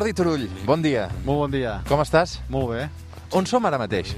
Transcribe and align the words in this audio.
Jordi 0.00 0.14
Turull, 0.16 0.46
bon 0.64 0.80
dia. 0.80 1.10
Molt 1.26 1.42
bon 1.42 1.50
dia. 1.52 1.74
Com 1.84 2.00
estàs? 2.00 2.38
Molt 2.48 2.70
bé. 2.72 2.86
On 3.36 3.44
som 3.44 3.66
ara 3.68 3.76
mateix? 3.76 4.14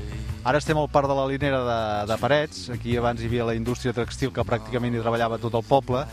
Ara 0.47 0.61
estem 0.63 0.79
al 0.79 0.87
parc 0.87 1.09
de 1.11 1.17
la 1.19 1.25
Linera 1.27 1.59
de, 1.67 1.79
de 2.07 2.17
Parets. 2.23 2.61
Aquí 2.71 2.95
abans 3.01 3.19
hi 3.19 3.27
havia 3.27 3.49
la 3.49 3.57
indústria 3.59 3.91
textil 3.97 4.31
que 4.31 4.45
pràcticament 4.47 4.95
hi 4.95 5.01
treballava 5.03 5.41
tot 5.43 5.57
el 5.59 5.65
poble 5.67 6.05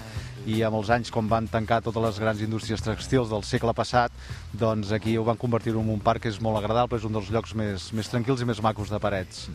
i 0.48 0.62
amb 0.64 0.78
els 0.80 0.90
anys, 0.90 1.12
com 1.12 1.28
van 1.30 1.48
tancar 1.48 1.82
totes 1.82 2.02
les 2.04 2.20
grans 2.20 2.42
indústries 2.42 2.82
textils 2.82 3.30
del 3.30 3.44
segle 3.44 3.74
passat, 3.74 4.12
doncs 4.54 4.92
aquí 4.96 5.18
ho 5.18 5.24
van 5.28 5.38
convertir 5.38 5.74
en 5.76 5.90
un 5.90 6.00
parc 6.00 6.24
que 6.24 6.30
és 6.30 6.40
molt 6.42 6.58
agradable, 6.58 6.98
és 6.98 7.06
un 7.06 7.14
dels 7.14 7.30
llocs 7.30 7.54
més, 7.56 7.92
més 7.94 8.10
tranquils 8.10 8.42
i 8.42 8.46
més 8.46 8.62
macos 8.62 8.90
de 8.90 9.00
Parets. 9.00 9.50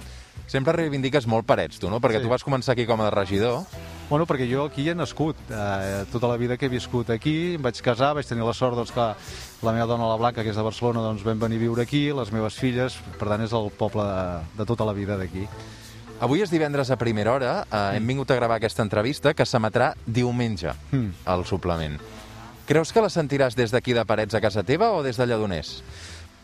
Sempre 0.46 0.74
reivindiques 0.76 1.26
molt 1.26 1.46
Parets, 1.46 1.78
tu, 1.80 1.88
no? 1.88 2.00
Perquè 2.00 2.18
Sí. 2.20 2.22
tu 2.22 2.28
vas 2.28 2.44
començar 2.44 2.72
aquí 2.72 2.84
com 2.86 3.00
a 3.00 3.10
regidor. 3.10 3.64
Bueno, 4.10 4.26
perquè 4.26 4.44
jo 4.50 4.66
aquí 4.66 4.86
he 4.90 4.94
nascut, 4.94 5.36
eh, 5.50 6.04
tota 6.12 6.28
la 6.28 6.36
vida 6.36 6.58
que 6.58 6.66
he 6.66 6.68
viscut 6.68 7.08
aquí, 7.10 7.54
em 7.54 7.62
vaig 7.62 7.80
casar, 7.80 8.14
vaig 8.14 8.26
tenir 8.26 8.44
la 8.44 8.52
sort 8.52 8.76
doncs, 8.76 8.92
que 8.92 9.14
la 9.64 9.72
meva 9.72 9.86
dona, 9.86 10.06
la 10.06 10.16
Blanca, 10.16 10.42
que 10.42 10.50
és 10.50 10.56
de 10.56 10.62
Barcelona, 10.62 11.00
doncs 11.00 11.24
vam 11.24 11.38
venir 11.40 11.56
a 11.56 11.60
viure 11.60 11.82
aquí, 11.82 12.12
les 12.12 12.30
meves 12.30 12.54
filles, 12.60 12.98
per 13.18 13.28
tant 13.28 13.40
és 13.40 13.52
el 13.52 13.70
poble 13.70 14.02
de, 14.04 14.42
de 14.58 14.66
tota 14.66 14.84
la 14.84 14.92
vida 14.92 15.16
d'aquí. 15.16 15.48
Avui 16.24 16.40
és 16.40 16.48
divendres 16.48 16.88
a 16.88 16.96
primera 16.96 17.34
hora, 17.34 17.50
eh, 17.68 17.96
hem 17.98 18.06
vingut 18.08 18.30
a 18.32 18.36
gravar 18.38 18.56
aquesta 18.56 18.80
entrevista 18.82 19.34
que 19.36 19.44
s'emetrà 19.44 19.90
diumenge 20.06 20.72
Mm. 20.90 21.10
al 21.26 21.44
suplement. 21.44 21.98
Creus 22.64 22.92
que 22.92 23.02
la 23.02 23.10
sentiràs 23.10 23.54
des 23.54 23.70
d'aquí 23.70 23.92
de 23.92 24.04
Parets 24.06 24.34
a 24.34 24.40
casa 24.40 24.62
teva 24.62 24.90
o 24.92 25.02
des 25.02 25.18
de 25.18 25.26
Lledoners? 25.26 25.82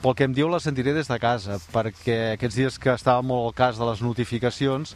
Pel 0.03 0.15
que 0.15 0.25
em 0.25 0.35
diu, 0.35 0.49
la 0.49 0.61
sentiré 0.61 0.93
des 0.93 1.09
de 1.09 1.19
casa, 1.19 1.57
perquè 1.73 2.35
aquests 2.35 2.57
dies 2.57 2.79
que 2.79 2.93
estava 2.93 3.23
molt 3.23 3.47
al 3.47 3.55
cas 3.55 3.79
de 3.79 3.85
les 3.87 4.03
notificacions, 4.03 4.95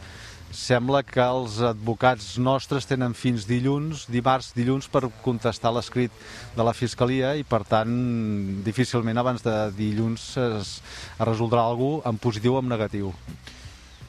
sembla 0.51 1.01
que 1.03 1.19
els 1.21 1.59
advocats 1.61 2.37
nostres 2.37 2.85
tenen 2.85 3.13
fins 3.15 3.47
dilluns, 3.47 4.05
dimarts, 4.07 4.53
dilluns, 4.53 4.87
per 4.87 5.09
contestar 5.23 5.73
l'escrit 5.73 6.11
de 6.55 6.63
la 6.63 6.73
Fiscalia 6.73 7.35
i, 7.35 7.43
per 7.43 7.63
tant, 7.65 8.61
difícilment 8.63 9.17
abans 9.17 9.41
de 9.41 9.71
dilluns 9.71 10.37
es, 10.37 10.81
es 11.19 11.25
resoldrà 11.25 11.65
alguna 11.65 12.03
cosa 12.03 12.09
en 12.09 12.17
positiu 12.17 12.53
o 12.55 12.59
en 12.59 12.69
negatiu. 12.69 13.13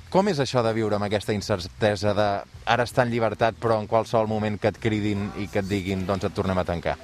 Com 0.07 0.29
és 0.31 0.39
això 0.39 0.62
de 0.62 0.71
viure 0.71 0.95
amb 0.95 1.05
aquesta 1.09 1.35
incertesa 1.35 2.12
de 2.15 2.27
ara 2.71 2.85
està 2.87 3.03
en 3.03 3.11
llibertat 3.11 3.57
però 3.59 3.81
en 3.81 3.89
qualsevol 3.91 4.29
moment 4.31 4.55
que 4.62 4.71
et 4.71 4.79
cridin 4.79 5.33
i 5.43 5.49
que 5.51 5.59
et 5.65 5.67
diguin 5.67 6.05
doncs 6.07 6.29
et 6.29 6.35
tornem 6.37 6.59
a 6.62 6.65
tancar? 6.69 6.95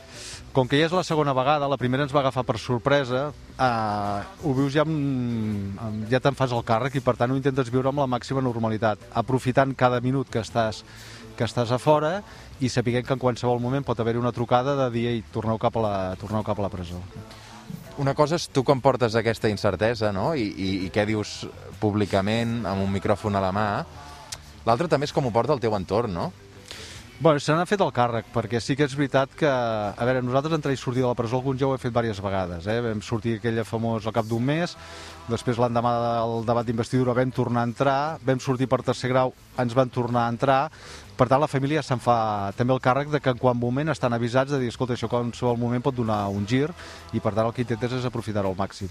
Com 0.55 0.69
que 0.69 0.79
ja 0.79 0.87
és 0.87 0.95
la 0.95 1.03
segona 1.03 1.33
vegada, 1.35 1.67
la 1.67 1.79
primera 1.81 2.05
ens 2.07 2.13
va 2.15 2.21
agafar 2.21 2.45
per 2.47 2.59
sorpresa, 2.61 3.25
eh, 3.57 4.19
ho 4.45 4.53
vius 4.55 4.75
ja 4.77 4.85
amb, 4.85 5.81
amb, 5.81 6.05
ja 6.13 6.21
te'n 6.21 6.37
fas 6.39 6.53
el 6.53 6.63
càrrec 6.69 7.01
i 7.01 7.03
per 7.03 7.17
tant 7.19 7.33
ho 7.33 7.39
intentes 7.41 7.73
viure 7.73 7.89
amb 7.89 8.05
la 8.05 8.09
màxima 8.15 8.45
normalitat, 8.45 9.01
aprofitant 9.17 9.73
cada 9.75 10.03
minut 10.05 10.29
que 10.31 10.45
estàs, 10.45 10.85
que 11.39 11.49
estàs 11.49 11.73
a 11.73 11.81
fora 11.83 12.19
i 12.61 12.69
sapiguent 12.69 13.09
que 13.09 13.17
en 13.17 13.23
qualsevol 13.23 13.65
moment 13.65 13.83
pot 13.83 13.99
haver-hi 13.99 14.21
una 14.21 14.35
trucada 14.37 14.77
de 14.85 14.91
dir 14.95 15.07
ei, 15.09 15.25
torneu 15.33 15.59
cap 15.59 15.81
a 15.81 15.87
la, 15.89 15.95
torneu 16.21 16.45
cap 16.47 16.61
a 16.61 16.69
la 16.69 16.71
presó. 16.71 17.01
Una 18.01 18.15
cosa 18.17 18.39
és 18.41 18.47
tu 18.49 18.63
com 18.65 18.81
portes 18.81 19.13
aquesta 19.19 19.51
incertesa, 19.53 20.13
no? 20.17 20.31
I, 20.33 20.47
i, 20.49 20.71
i 20.87 20.93
què 20.93 21.05
dius 21.09 21.43
públicament, 21.81 22.63
amb 22.69 22.87
un 22.87 22.93
micròfon 22.95 23.37
a 23.37 23.43
la 23.45 23.51
mà. 23.53 23.67
L'altre 24.65 24.89
també 24.89 25.09
és 25.09 25.13
com 25.13 25.27
ho 25.29 25.33
porta 25.35 25.53
el 25.53 25.61
teu 25.61 25.77
entorn, 25.77 26.15
no? 26.15 26.31
Bueno, 27.21 27.39
se 27.39 27.55
n'ha 27.55 27.63
fet 27.71 27.79
el 27.85 27.93
càrrec, 27.95 28.27
perquè 28.35 28.59
sí 28.59 28.75
que 28.75 28.83
és 28.89 28.95
veritat 28.99 29.31
que, 29.39 29.47
a 29.47 30.07
veure, 30.09 30.25
nosaltres 30.27 30.57
entrar 30.57 30.73
i 30.75 30.79
sortir 30.81 31.05
de 31.05 31.07
la 31.07 31.15
presó 31.15 31.39
alguns 31.39 31.61
ja 31.61 31.69
ho 31.69 31.77
hem 31.77 31.79
fet 31.79 31.93
diverses 31.93 32.19
vegades, 32.25 32.67
eh? 32.67 32.81
Vam 32.83 33.03
sortir 33.05 33.37
aquella 33.37 33.63
famós 33.69 34.09
al 34.09 34.15
cap 34.17 34.27
d'un 34.27 34.43
mes, 34.43 34.75
després 35.29 35.61
l'endemà 35.63 35.93
del 36.03 36.49
debat 36.49 36.67
d'investidura 36.67 37.15
vam 37.15 37.31
tornar 37.31 37.63
a 37.63 37.71
entrar, 37.71 38.01
vam 38.27 38.43
sortir 38.43 38.67
per 38.67 38.81
tercer 38.83 39.13
grau, 39.13 39.31
ens 39.63 39.77
van 39.79 39.93
tornar 39.95 40.27
a 40.27 40.35
entrar, 40.35 40.61
per 41.15 41.29
tant 41.31 41.45
la 41.45 41.47
família 41.47 41.87
se'n 41.87 42.03
fa 42.03 42.51
també 42.59 42.75
el 42.75 42.83
càrrec 42.83 43.13
de 43.15 43.23
que 43.23 43.31
en 43.31 43.39
quant 43.39 43.61
moment 43.61 43.95
estan 43.95 44.19
avisats 44.19 44.51
de 44.51 44.59
dir, 44.59 44.73
escolta, 44.75 44.99
això 44.99 45.07
qualsevol 45.13 45.61
moment 45.63 45.85
pot 45.85 45.95
donar 45.95 46.25
un 46.27 46.49
gir, 46.49 46.73
i 47.15 47.23
per 47.23 47.37
tant 47.37 47.47
el 47.47 47.55
que 47.55 47.63
intentes 47.63 48.01
és 48.01 48.09
aprofitar-ho 48.09 48.51
al 48.51 48.59
màxim. 48.59 48.91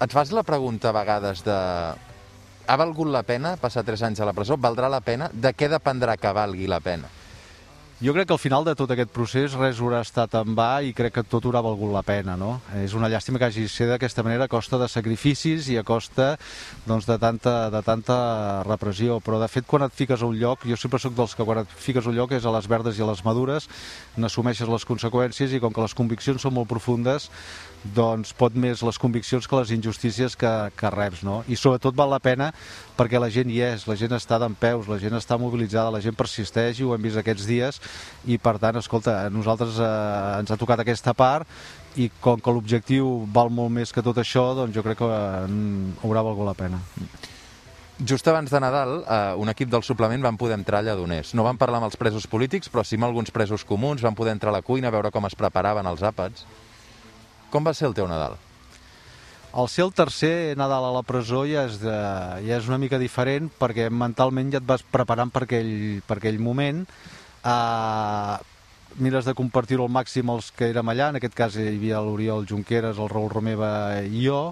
Et 0.00 0.08
fas 0.08 0.32
la 0.32 0.46
pregunta 0.46 0.88
a 0.88 0.96
vegades 0.96 1.44
de... 1.44 1.58
Ha 2.70 2.76
valgut 2.78 3.08
la 3.10 3.24
pena 3.26 3.56
passar 3.58 3.82
3 3.82 4.04
anys 4.06 4.20
a 4.22 4.26
la 4.28 4.32
presó? 4.36 4.54
Valdrà 4.54 4.86
la 4.92 5.00
pena? 5.02 5.26
De 5.34 5.50
què 5.58 5.66
dependrà 5.72 6.14
que 6.14 6.30
valgui 6.30 6.70
la 6.70 6.78
pena? 6.78 7.08
Jo 8.00 8.14
crec 8.14 8.28
que 8.28 8.32
al 8.32 8.40
final 8.40 8.64
de 8.64 8.72
tot 8.72 8.88
aquest 8.94 9.10
procés 9.12 9.52
res 9.60 9.76
haurà 9.76 9.98
estat 10.00 10.32
en 10.38 10.54
va 10.56 10.80
i 10.80 10.94
crec 10.96 11.18
que 11.18 11.22
tot 11.28 11.44
haurà 11.44 11.60
valgut 11.60 11.90
la 11.92 12.00
pena, 12.00 12.32
no? 12.32 12.54
És 12.80 12.94
una 12.96 13.10
llàstima 13.12 13.36
que 13.36 13.50
hagi 13.50 13.66
ser 13.68 13.90
d'aquesta 13.90 14.22
manera 14.24 14.46
a 14.48 14.48
costa 14.48 14.78
de 14.80 14.86
sacrificis 14.88 15.68
i 15.68 15.76
a 15.76 15.82
costa 15.84 16.30
doncs, 16.86 17.04
de, 17.04 17.18
tanta, 17.20 17.68
de 17.68 17.82
tanta 17.84 18.16
repressió, 18.64 19.18
però 19.20 19.36
de 19.42 19.50
fet 19.52 19.68
quan 19.68 19.84
et 19.84 19.92
fiques 19.92 20.24
a 20.24 20.30
un 20.32 20.38
lloc, 20.40 20.64
jo 20.64 20.78
sempre 20.80 20.96
sóc 21.02 21.12
dels 21.18 21.36
que 21.36 21.44
quan 21.44 21.60
et 21.60 21.74
fiques 21.76 22.08
a 22.08 22.08
un 22.08 22.16
lloc 22.16 22.32
és 22.32 22.46
a 22.48 22.54
les 22.56 22.70
verdes 22.72 22.96
i 22.96 23.04
a 23.04 23.10
les 23.10 23.20
madures, 23.26 23.68
n'assumeixes 24.16 24.72
les 24.72 24.88
conseqüències 24.88 25.52
i 25.52 25.60
com 25.60 25.76
que 25.76 25.84
les 25.84 25.96
conviccions 26.00 26.40
són 26.40 26.56
molt 26.56 26.72
profundes, 26.72 27.28
doncs 27.84 28.32
pot 28.36 28.56
més 28.56 28.80
les 28.84 29.00
conviccions 29.00 29.44
que 29.44 29.60
les 29.60 29.74
injustícies 29.76 30.36
que, 30.40 30.54
que 30.76 30.90
reps, 30.92 31.20
no? 31.24 31.42
I 31.48 31.56
sobretot 31.56 31.96
val 31.96 32.12
la 32.12 32.20
pena 32.20 32.50
perquè 32.96 33.20
la 33.20 33.30
gent 33.32 33.48
hi 33.52 33.60
és, 33.64 33.86
la 33.88 33.96
gent 33.96 34.12
està 34.16 34.40
d'en 34.40 34.56
peus, 34.56 34.88
la 34.88 34.98
gent 35.00 35.16
està 35.16 35.36
mobilitzada, 35.40 35.92
la 35.92 36.02
gent 36.04 36.16
persisteix 36.16 36.80
i 36.80 36.84
ho 36.84 36.92
hem 36.96 37.04
vist 37.04 37.20
aquests 37.20 37.48
dies 37.48 37.80
i 38.28 38.36
per 38.38 38.58
tant, 38.60 38.76
escolta, 38.80 39.16
a 39.26 39.32
nosaltres 39.32 39.78
eh, 39.80 39.90
ens 40.40 40.50
ha 40.52 40.58
tocat 40.60 40.82
aquesta 40.82 41.14
part 41.16 41.48
i 41.98 42.10
com 42.22 42.40
que 42.40 42.52
l'objectiu 42.52 43.26
val 43.34 43.50
molt 43.50 43.72
més 43.74 43.92
que 43.92 44.04
tot 44.04 44.18
això, 44.20 44.50
doncs 44.58 44.76
jo 44.76 44.84
crec 44.86 45.00
que 45.00 45.08
eh, 45.08 45.44
haurà 46.04 46.24
valgut 46.26 46.48
la 46.48 46.56
pena. 46.58 46.80
Just 48.00 48.28
abans 48.28 48.48
de 48.48 48.60
Nadal, 48.60 49.02
eh, 49.04 49.34
un 49.36 49.52
equip 49.52 49.68
del 49.68 49.84
suplement 49.84 50.22
van 50.24 50.38
poder 50.40 50.56
entrar 50.56 50.80
a 50.80 50.86
Lledoners. 50.86 51.34
No 51.36 51.44
van 51.44 51.58
parlar 51.60 51.82
amb 51.82 51.90
els 51.90 51.98
presos 52.00 52.26
polítics, 52.26 52.70
però 52.72 52.84
sí 52.84 52.96
amb 52.96 53.10
alguns 53.10 53.32
presos 53.32 53.64
comuns, 53.64 54.00
van 54.00 54.16
poder 54.16 54.32
entrar 54.32 54.54
a 54.54 54.58
la 54.58 54.64
cuina, 54.64 54.92
veure 54.92 55.10
com 55.12 55.28
es 55.28 55.36
preparaven 55.36 55.88
els 55.90 56.00
àpats. 56.00 56.46
Com 57.50 57.66
va 57.66 57.74
ser 57.74 57.90
el 57.90 57.96
teu 57.98 58.08
Nadal? 58.08 58.38
El 59.50 59.66
ser 59.68 59.82
el 59.84 59.92
tercer 59.92 60.56
Nadal 60.56 60.84
a 60.86 60.92
la 60.94 61.02
presó 61.02 61.42
ja 61.44 61.64
és, 61.66 61.80
de, 61.82 61.94
ja 62.46 62.56
és 62.60 62.68
una 62.70 62.78
mica 62.78 63.00
diferent 63.02 63.48
perquè 63.58 63.88
mentalment 63.90 64.52
ja 64.52 64.60
et 64.62 64.66
vas 64.66 64.84
preparant 64.86 65.32
per 65.34 65.42
aquell, 65.44 65.72
per 66.06 66.20
aquell 66.20 66.38
moment. 66.38 66.84
Uh, 67.40 68.36
mires 69.00 69.24
de 69.24 69.34
compartir-ho 69.38 69.86
al 69.86 69.92
màxim 69.92 70.28
els 70.32 70.50
que 70.52 70.68
érem 70.72 70.92
allà, 70.92 71.10
en 71.10 71.20
aquest 71.20 71.36
cas 71.36 71.56
hi 71.56 71.70
havia 71.72 72.02
l'Oriol 72.04 72.46
Junqueras, 72.48 72.98
el 72.98 73.10
Raül 73.12 73.30
Romeva 73.32 73.70
i 74.04 74.26
jo, 74.26 74.50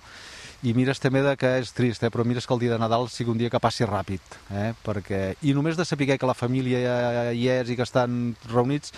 i 0.67 0.73
mires 0.75 0.99
també 0.99 1.23
de 1.23 1.37
que 1.39 1.51
és 1.61 1.71
trist, 1.75 2.03
eh? 2.03 2.11
però 2.11 2.25
mires 2.27 2.47
que 2.47 2.55
el 2.55 2.63
dia 2.65 2.73
de 2.73 2.79
Nadal 2.83 3.07
sigui 3.13 3.31
un 3.31 3.39
dia 3.39 3.51
que 3.51 3.61
passi 3.63 3.87
ràpid, 3.87 4.39
eh? 4.51 4.73
perquè... 4.85 5.21
i 5.47 5.55
només 5.55 5.79
de 5.79 5.87
saber 5.87 6.09
que 6.19 6.27
la 6.27 6.35
família 6.35 7.31
hi 7.31 7.45
és 7.53 7.71
i 7.71 7.77
que 7.79 7.87
estan 7.87 8.35
reunits, 8.51 8.95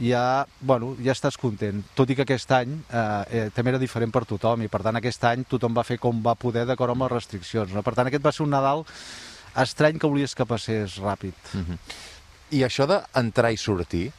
ja, 0.00 0.46
bueno, 0.60 0.94
ja 1.02 1.14
estàs 1.14 1.38
content. 1.40 1.84
Tot 1.96 2.10
i 2.10 2.16
que 2.16 2.26
aquest 2.26 2.50
any 2.52 2.74
eh, 2.74 3.04
eh, 3.30 3.46
també 3.54 3.72
era 3.72 3.80
diferent 3.80 4.12
per 4.12 4.26
tothom 4.28 4.66
i 4.66 4.68
per 4.72 4.82
tant 4.84 4.98
aquest 4.98 5.24
any 5.30 5.46
tothom 5.48 5.76
va 5.76 5.86
fer 5.86 6.00
com 6.02 6.20
va 6.24 6.36
poder 6.36 6.66
d'acord 6.68 6.92
amb 6.92 7.06
les 7.06 7.14
restriccions. 7.14 7.72
No? 7.72 7.84
Per 7.86 7.94
tant 7.96 8.10
aquest 8.10 8.24
va 8.24 8.34
ser 8.34 8.44
un 8.44 8.52
Nadal 8.52 8.84
estrany 9.56 9.96
que 10.00 10.10
volies 10.10 10.34
que 10.36 10.44
passés 10.44 10.98
ràpid. 11.00 11.38
Mm. 11.54 11.80
I 12.54 12.62
això 12.62 12.86
d'entrar 12.86 13.50
i 13.50 13.58
sortir, 13.58 14.10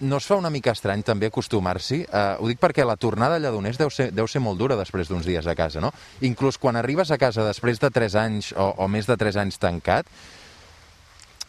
no 0.00 0.18
es 0.20 0.26
fa 0.28 0.36
una 0.36 0.50
mica 0.52 0.74
estrany 0.76 1.02
també 1.06 1.30
acostumar-s'hi? 1.30 2.02
Uh, 2.04 2.42
ho 2.42 2.48
dic 2.50 2.60
perquè 2.60 2.84
la 2.84 2.98
tornada 3.00 3.38
a 3.38 3.40
Lledoners 3.40 3.78
deu 3.80 3.90
ser, 3.92 4.10
deu 4.12 4.28
ser 4.28 4.42
molt 4.44 4.58
dura 4.60 4.76
després 4.76 5.08
d'uns 5.08 5.24
dies 5.24 5.46
a 5.46 5.54
casa, 5.56 5.80
no? 5.80 5.92
Inclús 6.26 6.58
quan 6.60 6.76
arribes 6.76 7.10
a 7.10 7.18
casa 7.20 7.46
després 7.46 7.80
de 7.80 7.90
3 7.90 8.18
anys 8.20 8.50
o, 8.52 8.72
o 8.76 8.88
més 8.92 9.08
de 9.08 9.16
3 9.16 9.40
anys 9.46 9.56
tancat, 9.62 10.10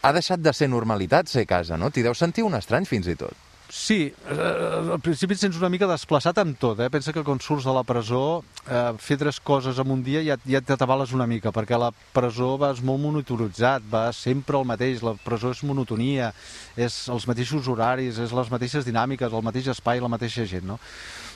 ha 0.01 0.13
deixat 0.15 0.39
de 0.39 0.53
ser 0.53 0.69
normalitat 0.71 1.27
ser 1.27 1.47
casa, 1.49 1.75
no? 1.75 1.91
T'hi 1.91 2.05
deu 2.05 2.15
sentir 2.15 2.45
un 2.47 2.55
estrany 2.55 2.87
fins 2.87 3.09
i 3.11 3.17
tot. 3.19 3.46
Sí, 3.69 4.13
eh, 4.31 4.93
al 4.93 5.01
principi 5.03 5.35
et 5.35 5.41
sents 5.41 5.57
una 5.59 5.67
mica 5.67 5.89
desplaçat 5.89 6.37
amb 6.39 6.55
tot, 6.59 6.79
eh? 6.79 6.87
Pensa 6.91 7.11
que 7.11 7.23
quan 7.27 7.41
surts 7.43 7.65
de 7.67 7.73
la 7.75 7.83
presó, 7.83 8.41
eh, 8.63 8.93
fer 9.03 9.17
tres 9.19 9.41
coses 9.43 9.81
en 9.83 9.91
un 9.91 10.03
dia 10.05 10.21
ja, 10.23 10.37
ja 10.47 10.61
t'atabales 10.63 11.11
una 11.11 11.27
mica, 11.27 11.51
perquè 11.51 11.75
a 11.75 11.81
la 11.81 11.89
presó 12.15 12.53
vas 12.57 12.79
molt 12.79 13.03
monitoritzat, 13.03 13.83
vas 13.91 14.15
sempre 14.23 14.55
el 14.55 14.63
mateix, 14.63 15.03
la 15.03 15.17
presó 15.19 15.51
és 15.51 15.65
monotonia, 15.67 16.31
és 16.77 16.95
els 17.11 17.27
mateixos 17.27 17.67
horaris, 17.67 18.21
és 18.23 18.31
les 18.31 18.51
mateixes 18.55 18.87
dinàmiques, 18.87 19.35
el 19.35 19.43
mateix 19.43 19.67
espai, 19.75 19.99
la 19.99 20.13
mateixa 20.15 20.47
gent, 20.47 20.63
no? 20.63 20.79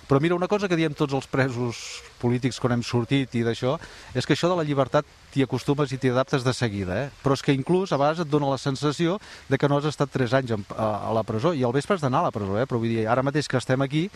Però 0.08 0.24
mira, 0.24 0.36
una 0.36 0.48
cosa 0.48 0.72
que 0.72 0.80
diem 0.80 0.96
tots 0.96 1.14
els 1.14 1.28
presos 1.28 2.02
polítics 2.22 2.60
quan 2.62 2.78
hem 2.78 2.84
sortit 2.86 3.34
i 3.36 3.42
d'això, 3.48 3.76
és 4.16 4.28
que 4.28 4.38
això 4.38 4.52
de 4.52 4.60
la 4.60 4.66
llibertat 4.68 5.06
t'hi 5.32 5.44
acostumes 5.48 5.92
i 5.96 5.98
t'hi 5.98 6.12
adaptes 6.12 6.44
de 6.44 6.54
seguida, 6.54 6.98
eh? 7.06 7.10
però 7.24 7.34
és 7.38 7.42
que 7.42 7.56
inclús 7.56 7.92
a 7.96 7.98
vegades 8.00 8.22
et 8.26 8.30
dona 8.32 8.50
la 8.52 8.60
sensació 8.62 9.18
de 9.50 9.58
que 9.58 9.70
no 9.72 9.78
has 9.80 9.88
estat 9.90 10.12
3 10.12 10.34
anys 10.42 10.56
a, 10.56 10.60
a 11.10 11.12
la 11.16 11.24
presó, 11.24 11.54
i 11.56 11.64
al 11.64 11.74
vespre 11.76 11.96
has 11.96 12.04
d'anar 12.04 12.20
a 12.22 12.30
la 12.30 12.36
presó, 12.36 12.60
eh? 12.60 12.68
però 12.68 12.80
vull 12.84 12.92
dir, 12.92 13.06
ara 13.08 13.24
mateix 13.24 13.48
que 13.48 13.58
estem 13.58 13.82
aquí, 13.82 14.10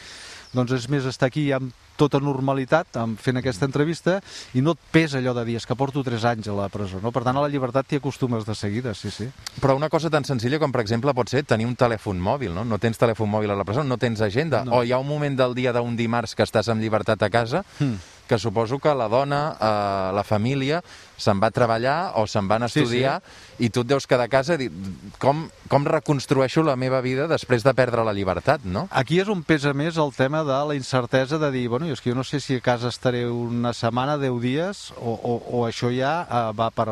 doncs 0.55 0.71
és 0.75 0.85
més 0.91 1.03
estar 1.07 1.27
aquí 1.31 1.49
amb 1.55 1.71
tota 1.99 2.19
normalitat, 2.19 2.97
amb, 2.99 3.15
fent 3.23 3.39
aquesta 3.39 3.63
entrevista, 3.67 4.17
i 4.55 4.61
no 4.63 4.73
et 4.75 4.79
pesa 4.91 5.17
allò 5.21 5.31
de 5.37 5.45
dir, 5.47 5.55
és 5.59 5.65
que 5.67 5.75
porto 5.79 6.03
3 6.03 6.25
anys 6.33 6.49
a 6.51 6.55
la 6.57 6.67
presó, 6.71 6.99
no? 7.03 7.11
Per 7.15 7.23
tant, 7.23 7.35
a 7.39 7.43
la 7.43 7.47
llibertat 7.51 7.87
t'hi 7.87 7.99
acostumes 8.01 8.43
de 8.47 8.55
seguida, 8.55 8.93
sí, 8.93 9.11
sí. 9.11 9.29
Però 9.63 9.75
una 9.79 9.87
cosa 9.91 10.11
tan 10.11 10.27
senzilla 10.27 10.59
com, 10.59 10.71
per 10.75 10.83
exemple, 10.83 11.13
pot 11.15 11.31
ser 11.31 11.45
tenir 11.47 11.67
un 11.67 11.75
telèfon 11.79 12.19
mòbil, 12.19 12.51
no? 12.55 12.65
No 12.67 12.79
tens 12.83 12.99
telèfon 12.99 13.31
mòbil 13.31 13.51
a 13.51 13.55
la 13.55 13.63
presó, 13.67 13.83
no 13.87 13.97
tens 13.97 14.19
agenda, 14.21 14.63
No. 14.67 14.79
o 14.79 14.83
hi 14.83 14.91
ha 14.91 14.99
un 14.99 15.07
moment 15.07 15.35
del 15.39 15.55
dia 15.55 15.71
d'un 15.75 15.95
dimarts 15.95 16.35
que 16.35 16.43
estàs 16.43 16.67
amb 16.71 16.83
llibertat 16.83 17.23
a 17.23 17.29
casa, 17.31 17.63
Mm. 17.79 17.94
Que 18.27 18.39
suposo 18.41 18.79
que 18.79 18.93
la 18.97 19.07
dona, 19.07 19.55
eh, 19.59 20.11
la 20.15 20.23
família, 20.23 20.81
se'n 21.17 21.39
va 21.39 21.47
a 21.47 21.53
treballar 21.55 22.11
o 22.19 22.25
se'n 22.27 22.47
van 22.49 22.63
a 22.65 22.67
Sí, 22.67 22.79
sí. 22.79 22.83
estudiar 22.83 23.21
i 23.59 23.69
tu 23.69 23.85
et 23.85 23.87
deus 23.87 24.07
quedar 24.07 24.25
a 24.25 24.31
casa 24.31 24.55
i 24.55 24.65
dir 24.65 24.71
com, 25.21 25.45
com 25.71 25.85
reconstrueixo 25.87 26.63
la 26.63 26.75
meva 26.75 26.99
vida 27.05 27.27
després 27.31 27.63
de 27.63 27.73
perdre 27.73 28.03
la 28.03 28.13
llibertat, 28.13 28.65
no? 28.65 28.87
Aquí 28.91 29.21
és 29.21 29.29
on 29.31 29.43
pesa 29.47 29.71
més 29.73 29.95
el 30.01 30.11
tema 30.17 30.43
de 30.43 30.57
la 30.67 30.75
incertesa 30.75 31.39
de 31.39 31.51
dir, 31.51 31.67
bueno, 31.69 31.87
és 31.87 32.01
que 32.01 32.11
jo 32.11 32.17
no 32.17 32.25
sé 32.27 32.41
si 32.43 32.57
a 32.57 32.61
casa 32.65 32.89
estaré 32.91 33.25
una 33.29 33.71
setmana, 33.73 34.17
10 34.17 34.41
dies, 34.43 34.91
o, 34.99 35.13
o, 35.15 35.37
o 35.61 35.65
això 35.69 35.93
ja 35.95 36.25
uh, 36.25 36.51
va, 36.57 36.71
per, 36.75 36.89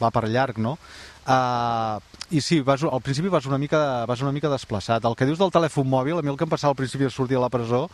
va 0.00 0.10
per 0.14 0.28
llarg, 0.28 0.58
no? 0.62 0.78
Uh, 1.24 1.98
I 2.34 2.40
sí, 2.40 2.60
vas, 2.64 2.82
al 2.84 3.00
principi 3.04 3.28
vas 3.32 3.46
una, 3.46 3.58
mica, 3.58 4.04
vas 4.08 4.20
una 4.24 4.32
mica 4.32 4.48
desplaçat. 4.52 5.04
El 5.04 5.14
que 5.16 5.26
dius 5.28 5.38
del 5.38 5.52
telèfon 5.52 5.86
mòbil, 5.88 6.18
a 6.18 6.22
mi 6.24 6.30
el 6.32 6.36
que 6.40 6.44
em 6.44 6.50
passava 6.50 6.72
al 6.72 6.78
principi 6.78 7.04
de 7.04 7.10
sortir 7.12 7.36
a 7.36 7.42
la 7.44 7.50
presó 7.52 7.88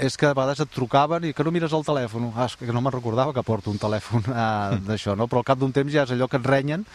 és 0.00 0.16
que 0.16 0.26
a 0.30 0.34
vegades 0.34 0.60
et 0.64 0.70
trucaven 0.72 1.24
i 1.28 1.32
que 1.36 1.44
no 1.44 1.50
mires 1.52 1.72
el 1.76 1.84
telèfon. 1.84 2.30
Ah, 2.36 2.46
que 2.58 2.72
no 2.72 2.80
me'n 2.80 2.92
recordava 2.94 3.34
que 3.36 3.42
porto 3.44 3.70
un 3.70 3.78
telèfon 3.82 4.24
uh, 4.30 4.78
d'això, 4.88 5.16
no? 5.18 5.26
Però 5.28 5.42
al 5.42 5.48
cap 5.50 5.58
d'un 5.60 5.72
temps 5.72 5.92
ja 5.92 6.04
és 6.06 6.14
allò 6.14 6.28
que 6.30 6.40
et 6.40 6.46
renyen 6.48 6.86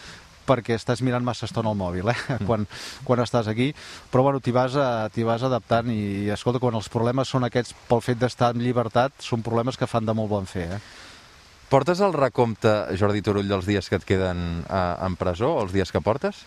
perquè 0.48 0.72
estàs 0.78 1.02
mirant 1.04 1.20
massa 1.20 1.44
estona 1.44 1.68
al 1.68 1.76
mòbil, 1.76 2.08
eh? 2.08 2.16
quan, 2.48 2.62
quan 3.04 3.20
estàs 3.20 3.50
aquí. 3.52 3.66
Però 4.08 4.22
bueno, 4.24 4.40
t'hi 4.40 4.50
vas, 4.56 4.72
a- 4.80 5.10
t'hi 5.12 5.22
vas 5.28 5.42
adaptant 5.44 5.90
i, 5.92 6.30
escolta, 6.32 6.58
quan 6.62 6.74
els 6.78 6.88
problemes 6.88 7.28
són 7.28 7.44
aquests 7.44 7.74
pel 7.90 8.00
fet 8.00 8.16
d'estar 8.18 8.54
en 8.56 8.62
llibertat, 8.64 9.12
són 9.20 9.44
problemes 9.44 9.76
que 9.76 9.86
fan 9.86 10.08
de 10.08 10.14
molt 10.16 10.32
bon 10.32 10.48
fer, 10.48 10.64
eh? 10.78 10.80
Portes 11.68 12.00
el 12.00 12.14
recompte, 12.16 12.70
Jordi 12.96 13.20
Turull, 13.20 13.44
dels 13.50 13.66
dies 13.68 13.90
que 13.92 13.98
et 14.00 14.06
queden 14.08 14.62
eh, 14.64 14.94
en 15.04 15.18
presó, 15.20 15.50
els 15.60 15.74
dies 15.76 15.92
que 15.92 16.00
portes? 16.00 16.40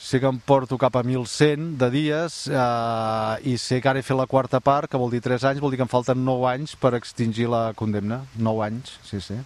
Sé 0.00 0.16
que 0.16 0.28
em 0.30 0.38
porto 0.40 0.78
cap 0.80 0.94
a 0.96 1.02
1.100 1.04 1.74
de 1.76 1.88
dies 1.92 2.36
eh, 2.48 3.50
i 3.52 3.58
sé 3.60 3.82
que 3.84 3.90
ara 3.90 4.00
he 4.00 4.06
fet 4.06 4.16
la 4.16 4.24
quarta 4.30 4.56
part, 4.64 4.88
que 4.88 4.96
vol 4.96 5.12
dir 5.12 5.20
3 5.20 5.44
anys, 5.50 5.60
vol 5.60 5.74
dir 5.74 5.80
que 5.82 5.84
em 5.84 5.92
falten 5.92 6.22
9 6.24 6.46
anys 6.48 6.72
per 6.80 6.94
extingir 6.96 7.50
la 7.52 7.74
condemna. 7.76 8.22
9 8.40 8.64
anys, 8.64 8.94
sí, 9.04 9.20
sí. 9.20 9.36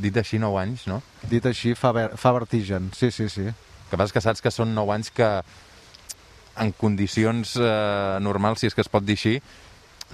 Dit 0.00 0.16
així, 0.16 0.40
9 0.40 0.56
anys, 0.62 0.86
no? 0.88 1.02
Dit 1.28 1.44
així, 1.46 1.74
fa, 1.76 1.92
ver 1.92 2.06
fa 2.16 2.32
vertigen. 2.32 2.88
Sí, 2.96 3.12
sí, 3.12 3.28
sí. 3.28 3.44
Que 3.90 4.00
passa 4.00 4.16
que 4.16 4.24
saps 4.24 4.40
que 4.40 4.54
són 4.54 4.72
9 4.74 4.96
anys 4.96 5.12
que 5.12 5.30
en 6.64 6.72
condicions 6.80 7.54
eh, 7.60 8.18
normals, 8.24 8.64
si 8.64 8.72
és 8.72 8.74
que 8.74 8.82
es 8.86 8.90
pot 8.90 9.04
dir 9.04 9.18
així, 9.20 9.36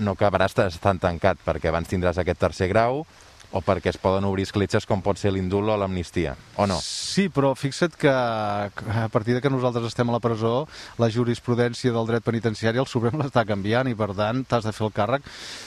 no 0.03 0.19
acabaràs 0.19 0.59
estant 0.67 0.99
tancat, 0.99 1.39
perquè 1.47 1.71
abans 1.71 1.89
tindràs 1.89 2.19
aquest 2.19 2.43
tercer 2.43 2.73
grau 2.75 3.05
o 3.51 3.63
perquè 3.65 3.91
es 3.91 3.99
poden 3.99 4.27
obrir 4.29 4.45
escletxes 4.47 4.87
com 4.87 5.03
pot 5.03 5.19
ser 5.19 5.33
l'indult 5.35 5.73
o 5.73 5.77
l'amnistia, 5.81 6.37
o 6.57 6.69
no? 6.71 6.79
Sí, 6.85 7.29
però 7.33 7.53
fixa't 7.59 7.97
que 7.99 8.11
a 8.11 9.09
partir 9.13 9.35
de 9.35 9.43
que 9.43 9.51
nosaltres 9.51 9.89
estem 9.91 10.11
a 10.11 10.15
la 10.15 10.23
presó, 10.23 10.69
la 11.03 11.11
jurisprudència 11.11 11.93
del 11.95 12.07
dret 12.07 12.27
penitenciari 12.27 12.79
el 12.79 12.89
Suprem 12.91 13.19
l'està 13.21 13.45
canviant 13.49 13.91
i, 13.91 13.97
per 13.99 14.13
tant, 14.15 14.45
t'has 14.47 14.69
de 14.69 14.75
fer 14.77 14.87
el 14.87 14.95
càrrec. 14.95 15.27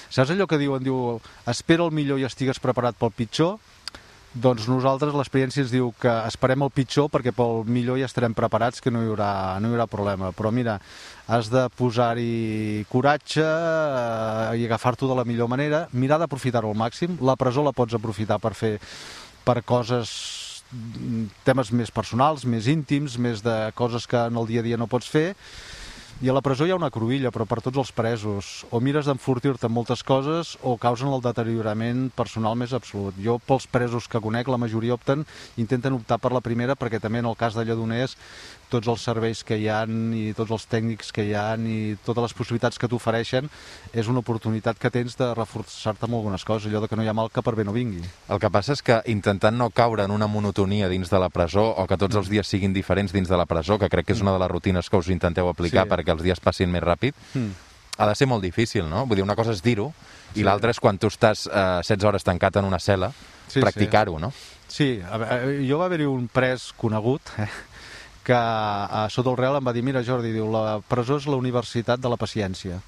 Saps 0.09 0.31
allò 0.31 0.47
que 0.47 0.61
diuen? 0.61 0.83
Diu, 0.85 1.19
espera 1.49 1.83
el 1.83 1.95
millor 1.95 2.21
i 2.21 2.27
estigues 2.29 2.61
preparat 2.63 2.99
pel 2.99 3.13
pitjor? 3.15 3.57
Doncs 4.33 4.65
nosaltres 4.65 5.13
l'experiència 5.13 5.61
ens 5.61 5.69
diu 5.69 5.91
que 6.01 6.11
esperem 6.25 6.63
el 6.65 6.71
pitjor 6.73 7.05
perquè 7.13 7.29
pel 7.37 7.67
millor 7.69 7.99
ja 8.01 8.07
estarem 8.09 8.33
preparats, 8.33 8.81
que 8.81 8.89
no 8.89 9.03
hi 9.03 9.11
haurà, 9.11 9.59
no 9.61 9.69
hi 9.69 9.75
haurà 9.75 9.85
problema. 9.85 10.31
Però 10.33 10.49
mira, 10.49 10.79
has 11.29 11.51
de 11.53 11.67
posar-hi 11.77 12.81
coratge 12.89 13.45
eh, 13.45 14.57
i 14.57 14.65
agafar-t'ho 14.65 15.11
de 15.11 15.19
la 15.19 15.27
millor 15.29 15.51
manera, 15.53 15.85
mirar 15.93 16.17
d'aprofitar-ho 16.23 16.73
al 16.73 16.81
màxim. 16.81 17.19
La 17.21 17.37
presó 17.37 17.61
la 17.61 17.75
pots 17.77 17.93
aprofitar 17.93 18.39
per 18.41 18.55
fer 18.57 18.79
per 19.45 19.59
coses 19.61 20.09
mm, 20.73 21.45
temes 21.45 21.69
més 21.69 21.93
personals, 21.93 22.47
més 22.49 22.65
íntims, 22.71 23.19
més 23.21 23.45
de 23.45 23.57
coses 23.77 24.09
que 24.09 24.17
en 24.31 24.41
el 24.41 24.49
dia 24.49 24.65
a 24.65 24.67
dia 24.71 24.81
no 24.81 24.89
pots 24.89 25.13
fer 25.13 25.29
i 26.23 26.29
a 26.31 26.33
la 26.33 26.39
presó 26.39 26.63
hi 26.63 26.71
ha 26.71 26.77
una 26.77 26.87
cruïlla, 26.87 27.33
però 27.35 27.43
per 27.43 27.57
tots 27.59 27.81
els 27.81 27.89
presos. 27.91 28.51
O 28.71 28.79
mires 28.79 29.09
d'enfortir-te 29.09 29.67
en 29.67 29.73
moltes 29.75 30.05
coses 30.07 30.53
o 30.63 30.77
causen 30.79 31.11
el 31.11 31.19
deteriorament 31.25 32.05
personal 32.15 32.55
més 32.55 32.71
absolut. 32.71 33.17
Jo, 33.19 33.35
pels 33.43 33.65
presos 33.67 34.07
que 34.07 34.21
conec, 34.23 34.47
la 34.47 34.61
majoria 34.61 34.95
opten, 34.95 35.25
intenten 35.59 35.97
optar 35.97 36.21
per 36.23 36.31
la 36.31 36.39
primera, 36.45 36.77
perquè 36.79 37.01
també 37.03 37.19
en 37.19 37.27
el 37.27 37.35
cas 37.35 37.57
de 37.59 37.65
Lledoners 37.67 38.15
tots 38.73 38.89
els 38.89 39.03
serveis 39.05 39.43
que 39.45 39.55
hi 39.61 39.67
han 39.69 40.13
i 40.17 40.33
tots 40.33 40.51
els 40.55 40.65
tècnics 40.71 41.11
que 41.13 41.23
hi 41.27 41.35
han 41.37 41.67
i 41.69 41.77
totes 42.05 42.25
les 42.25 42.33
possibilitats 42.37 42.79
que 42.81 42.89
t'ofereixen 42.89 43.49
és 43.93 44.09
una 44.09 44.23
oportunitat 44.23 44.79
que 44.81 44.89
tens 44.93 45.15
de 45.19 45.29
reforçar-te 45.37 46.07
amb 46.09 46.17
algunes 46.17 46.43
coses, 46.47 46.71
allò 46.71 46.81
de 46.81 46.89
que 46.89 46.97
no 46.97 47.03
hi 47.05 47.11
ha 47.11 47.13
mal 47.17 47.29
que 47.33 47.43
per 47.45 47.53
bé 47.55 47.63
no 47.67 47.75
vingui. 47.75 48.01
El 48.33 48.41
que 48.41 48.49
passa 48.49 48.73
és 48.73 48.81
que 48.81 48.99
intentant 49.13 49.55
no 49.57 49.69
caure 49.69 50.07
en 50.07 50.11
una 50.15 50.27
monotonia 50.27 50.89
dins 50.89 51.09
de 51.13 51.19
la 51.21 51.29
presó 51.29 51.69
o 51.77 51.85
que 51.87 51.97
tots 52.01 52.17
els 52.17 52.29
dies 52.33 52.47
siguin 52.49 52.73
diferents 52.73 53.13
dins 53.13 53.29
de 53.29 53.37
la 53.37 53.45
presó, 53.45 53.77
que 53.77 53.89
crec 53.89 54.07
que 54.07 54.13
és 54.17 54.21
una 54.25 54.33
de 54.33 54.39
les 54.41 54.49
rutines 54.51 54.89
que 54.89 54.97
us 54.97 55.09
intenteu 55.13 55.47
aplicar 55.49 55.85
Sí. 55.85 55.89
perquè 55.93 56.11
els 56.17 56.23
dies 56.23 56.39
passin 56.39 56.71
més 56.71 56.81
ràpid, 56.83 57.13
Mm. 57.35 57.51
ha 57.99 58.07
de 58.09 58.15
ser 58.15 58.25
molt 58.27 58.41
difícil, 58.41 58.89
no? 58.89 59.05
Vull 59.05 59.17
dir, 59.17 59.23
una 59.23 59.35
cosa 59.35 59.51
és 59.53 59.61
dir-ho 59.61 59.93
i 60.33 60.39
Sí. 60.39 60.43
l'altra 60.43 60.71
és 60.71 60.79
quan 60.79 60.97
tu 60.97 61.07
estàs 61.07 61.45
eh, 61.47 61.81
16 61.83 62.03
hores 62.03 62.23
tancat 62.23 62.55
en 62.57 62.65
una 62.65 62.77
cel·la, 62.79 63.11
Sí, 63.47 63.59
sí. 63.59 63.61
practicar-ho, 63.61 64.17
no? 64.19 64.31
Sí, 64.67 64.99
a 65.05 65.17
veure, 65.17 65.67
jo 65.69 65.77
va 65.77 65.85
haver-hi 65.85 66.05
un 66.09 66.27
pres 66.27 66.71
conegut 66.75 67.21
eh, 67.37 67.47
que 68.23 68.35
a 68.35 69.07
sota 69.11 69.31
el 69.31 69.37
Real 69.37 69.59
em 69.59 69.67
va 69.67 69.73
dir 69.75 69.83
mira 69.83 70.03
Jordi, 70.03 70.31
diu, 70.31 70.49
la 70.51 70.79
presó 70.87 71.19
és 71.19 71.27
la 71.27 71.39
universitat 71.39 71.99
de 71.99 72.11
la 72.11 72.19
paciència 72.19 72.81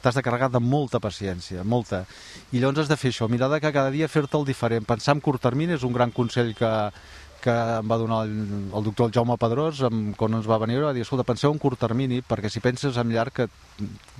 t'has 0.00 0.16
de 0.16 0.22
carregar 0.24 0.50
de 0.50 0.60
molta 0.64 1.00
paciència, 1.00 1.64
molta. 1.64 2.04
I 2.52 2.60
llavors 2.60 2.84
has 2.84 2.90
de 2.90 2.96
fer 2.96 3.12
això, 3.12 3.28
mirar 3.28 3.50
de 3.52 3.60
que 3.60 3.72
cada 3.72 3.92
dia 3.92 4.08
fer-te 4.08 4.38
el 4.38 4.46
diferent. 4.48 4.86
Pensar 4.88 5.16
en 5.16 5.20
curt 5.20 5.42
termini 5.44 5.76
és 5.76 5.84
un 5.84 5.92
gran 5.92 6.12
consell 6.16 6.54
que, 6.56 6.70
que 7.44 7.56
em 7.80 7.90
va 7.90 7.98
donar 8.00 8.22
el, 8.26 8.36
el 8.76 8.86
doctor 8.86 9.12
Jaume 9.14 9.36
Pedrós 9.40 9.82
quan 10.16 10.38
ens 10.38 10.48
va 10.48 10.60
venir, 10.62 10.80
va 10.84 10.94
dir, 10.96 11.04
escolta, 11.04 11.26
penseu 11.28 11.52
en 11.52 11.60
curt 11.60 11.80
termini, 11.80 12.22
perquè 12.26 12.52
si 12.52 12.64
penses 12.64 12.96
en 13.00 13.12
llarg 13.12 13.36
que 13.36 13.48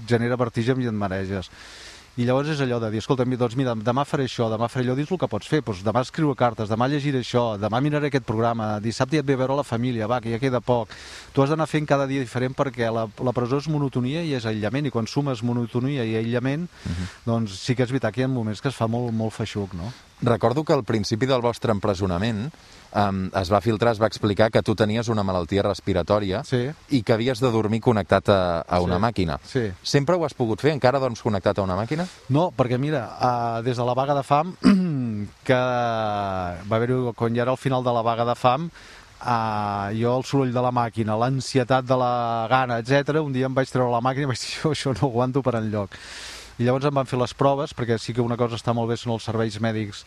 genera 0.08 0.40
vertigen 0.40 0.82
i 0.82 0.90
et 0.90 0.96
mareges. 0.96 1.50
I 2.18 2.24
llavors 2.26 2.48
és 2.50 2.58
allò 2.64 2.80
de 2.82 2.88
dir, 2.90 2.98
escolta, 2.98 3.22
doncs 3.22 3.54
mira, 3.54 3.72
demà 3.86 4.02
faré 4.04 4.24
això, 4.26 4.48
demà 4.50 4.66
faré 4.68 4.82
allò, 4.84 4.96
dins 4.98 5.12
el 5.14 5.18
que 5.22 5.28
pots 5.30 5.46
fer, 5.46 5.60
doncs 5.62 5.84
demà 5.86 6.02
escriure 6.02 6.34
cartes, 6.34 6.68
demà 6.68 6.88
llegiré 6.90 7.22
això, 7.22 7.54
demà 7.56 7.78
miraré 7.80 8.10
aquest 8.10 8.26
programa, 8.26 8.80
dissabte 8.82 9.14
ja 9.14 9.22
et 9.22 9.28
ve 9.28 9.38
a 9.38 9.42
veure 9.44 9.60
la 9.60 9.66
família, 9.66 10.08
va, 10.10 10.18
que 10.20 10.32
ja 10.34 10.42
queda 10.42 10.60
poc. 10.60 10.90
Tu 11.32 11.42
has 11.44 11.54
d'anar 11.54 11.68
fent 11.70 11.86
cada 11.86 12.08
dia 12.10 12.20
diferent 12.20 12.56
perquè 12.58 12.90
la, 12.90 13.06
la 13.06 13.36
presó 13.36 13.62
és 13.62 13.70
monotonia 13.70 14.24
i 14.26 14.34
és 14.34 14.46
aïllament, 14.50 14.90
i 14.90 14.94
quan 14.94 15.06
sumes 15.06 15.44
monotonia 15.46 16.04
i 16.04 16.16
aïllament, 16.18 16.66
doncs 17.24 17.60
sí 17.62 17.78
que 17.78 17.86
és 17.86 17.94
veritat 17.94 18.14
que 18.14 18.24
hi 18.24 18.26
ha 18.26 18.32
moments 18.32 18.60
que 18.60 18.74
es 18.74 18.76
fa 18.76 18.90
molt, 18.90 19.14
molt 19.14 19.36
feixuc, 19.38 19.78
no? 19.78 19.94
Recordo 20.22 20.64
que 20.64 20.72
al 20.74 20.84
principi 20.84 21.24
del 21.26 21.40
vostre 21.40 21.72
empresonament 21.72 22.50
um, 22.92 23.20
es 23.40 23.48
va 23.52 23.60
filtrar, 23.64 23.92
es 23.94 24.00
va 24.02 24.06
explicar 24.10 24.50
que 24.52 24.60
tu 24.62 24.74
tenies 24.76 25.08
una 25.08 25.22
malaltia 25.24 25.62
respiratòria 25.64 26.42
Sí. 26.44 26.66
i 26.90 27.02
que 27.02 27.14
havies 27.14 27.40
de 27.40 27.50
dormir 27.50 27.80
connectat 27.80 28.28
a, 28.28 28.60
a 28.68 28.80
una 28.84 28.96
Sí. 28.98 29.00
màquina. 29.06 29.38
Sí. 29.44 29.70
Sempre 29.82 30.16
ho 30.16 30.24
has 30.26 30.34
pogut 30.34 30.60
fer? 30.60 30.72
Encara 30.76 30.98
dorms 31.00 31.22
connectat 31.22 31.58
a 31.58 31.62
una 31.64 31.76
màquina? 31.78 32.06
No, 32.28 32.50
perquè 32.52 32.78
mira, 32.78 33.06
uh, 33.16 33.62
des 33.64 33.76
de 33.80 33.84
la 33.84 33.94
vaga 33.94 34.14
de 34.14 34.22
fam, 34.22 34.54
que 35.48 35.54
va 35.54 36.76
haver-hi, 36.76 37.12
quan 37.16 37.34
ja 37.34 37.42
era 37.46 37.52
el 37.52 37.58
final 37.58 37.82
de 37.84 37.92
la 37.92 38.02
vaga 38.02 38.24
de 38.28 38.34
fam, 38.36 38.68
uh, 39.24 39.88
jo 39.96 40.16
el 40.18 40.24
soroll 40.24 40.52
de 40.52 40.62
la 40.64 40.72
màquina, 40.72 41.16
l'ansietat 41.16 41.84
de 41.88 41.96
la 41.96 42.46
gana, 42.50 42.78
etc. 42.80 43.20
un 43.24 43.32
dia 43.32 43.46
em 43.48 43.54
vaig 43.56 43.70
treure 43.72 43.90
la 43.92 44.00
màquina 44.04 44.28
i 44.28 44.32
vaig 44.34 44.40
dir, 44.44 44.60
això 44.70 44.92
no 44.94 45.06
ho 45.06 45.10
aguanto 45.10 45.42
per 45.42 45.56
enlloc. 45.60 45.96
I 46.60 46.66
llavors 46.66 46.84
em 46.84 46.92
van 46.92 47.08
fer 47.08 47.16
les 47.16 47.32
proves, 47.32 47.72
perquè 47.72 47.96
sí 47.96 48.12
que 48.12 48.20
una 48.20 48.36
cosa 48.36 48.58
està 48.58 48.74
molt 48.76 48.90
bé, 48.90 48.96
són 49.00 49.14
els 49.14 49.24
serveis 49.24 49.54
mèdics 49.64 50.02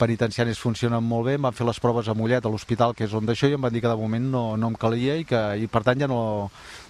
penitenciaris 0.00 0.56
funcionen 0.56 1.04
molt 1.04 1.26
bé, 1.28 1.34
em 1.36 1.44
van 1.44 1.52
fer 1.52 1.66
les 1.68 1.80
proves 1.82 2.08
a 2.08 2.14
Mollet, 2.16 2.46
a 2.46 2.52
l'hospital, 2.52 2.94
que 2.96 3.04
és 3.04 3.12
on 3.12 3.28
d'això, 3.28 3.50
i 3.50 3.58
em 3.58 3.60
van 3.60 3.74
dir 3.74 3.82
que 3.84 3.90
de 3.90 4.00
moment 4.00 4.30
no, 4.32 4.44
no 4.56 4.70
em 4.72 4.78
calia 4.80 5.18
i 5.20 5.26
que 5.28 5.40
i 5.60 5.68
per 5.68 5.82
tant 5.84 6.00
ja 6.00 6.08
no, 6.08 6.22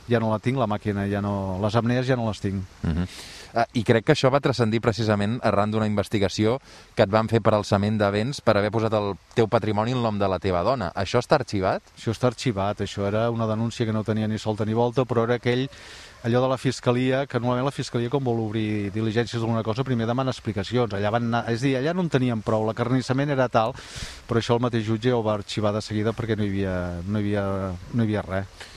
ja 0.06 0.20
no 0.22 0.30
la 0.30 0.38
tinc, 0.38 0.60
la 0.62 0.68
màquina, 0.70 1.08
ja 1.10 1.18
no, 1.24 1.58
les 1.64 1.74
apnees 1.74 2.06
ja 2.06 2.14
no 2.14 2.28
les 2.28 2.38
tinc. 2.38 2.62
Uh 2.84 2.90
-huh. 2.90 3.06
uh, 3.54 3.64
I 3.74 3.82
crec 3.82 4.04
que 4.04 4.12
això 4.12 4.30
va 4.30 4.38
transcendir 4.38 4.80
precisament 4.80 5.40
arran 5.42 5.72
d'una 5.72 5.90
investigació 5.90 6.60
que 6.94 7.02
et 7.02 7.10
van 7.10 7.26
fer 7.26 7.40
per 7.42 7.54
alçament 7.54 7.98
de 7.98 8.10
béns 8.10 8.40
per 8.40 8.56
haver 8.56 8.70
posat 8.70 8.92
el 8.92 9.16
teu 9.34 9.48
patrimoni 9.48 9.90
en 9.90 10.02
nom 10.02 10.18
de 10.18 10.28
la 10.28 10.38
teva 10.38 10.62
dona. 10.62 10.92
Això 10.94 11.18
està 11.18 11.34
arxivat? 11.34 11.82
Això 11.98 12.12
està 12.12 12.28
arxivat, 12.28 12.80
això 12.80 13.08
era 13.08 13.28
una 13.30 13.48
denúncia 13.48 13.86
que 13.86 13.92
no 13.92 14.04
tenia 14.04 14.28
ni 14.28 14.38
solta 14.38 14.64
ni 14.64 14.74
volta, 14.74 15.04
però 15.04 15.24
era 15.24 15.34
aquell 15.34 15.68
allò 16.22 16.42
de 16.42 16.48
la 16.48 16.58
Fiscalia, 16.60 17.24
que 17.26 17.40
normalment 17.40 17.68
la 17.68 17.74
Fiscalia 17.74 18.10
quan 18.12 18.24
vol 18.24 18.42
obrir 18.42 18.90
diligències 18.92 19.40
d'alguna 19.40 19.64
cosa 19.64 19.84
primer 19.86 20.08
demana 20.08 20.34
explicacions, 20.34 20.92
allà 20.92 21.12
van 21.14 21.28
anar, 21.30 21.44
és 21.52 21.64
dir, 21.64 21.76
allà 21.78 21.94
no 21.96 22.04
en 22.04 22.10
tenien 22.12 22.42
prou, 22.44 22.66
l'acarnissament 22.68 23.32
era 23.32 23.48
tal, 23.48 23.72
però 24.28 24.42
això 24.42 24.58
el 24.58 24.64
mateix 24.66 24.84
jutge 24.88 25.14
ho 25.16 25.22
va 25.24 25.38
arxivar 25.38 25.72
de 25.76 25.82
seguida 25.84 26.12
perquè 26.16 26.36
no 26.36 26.44
hi 26.44 26.52
havia, 26.52 26.74
no 27.06 27.20
hi 27.20 27.24
havia, 27.24 27.46
no 27.94 28.04
hi 28.04 28.08
havia 28.08 28.26
res. 28.26 28.68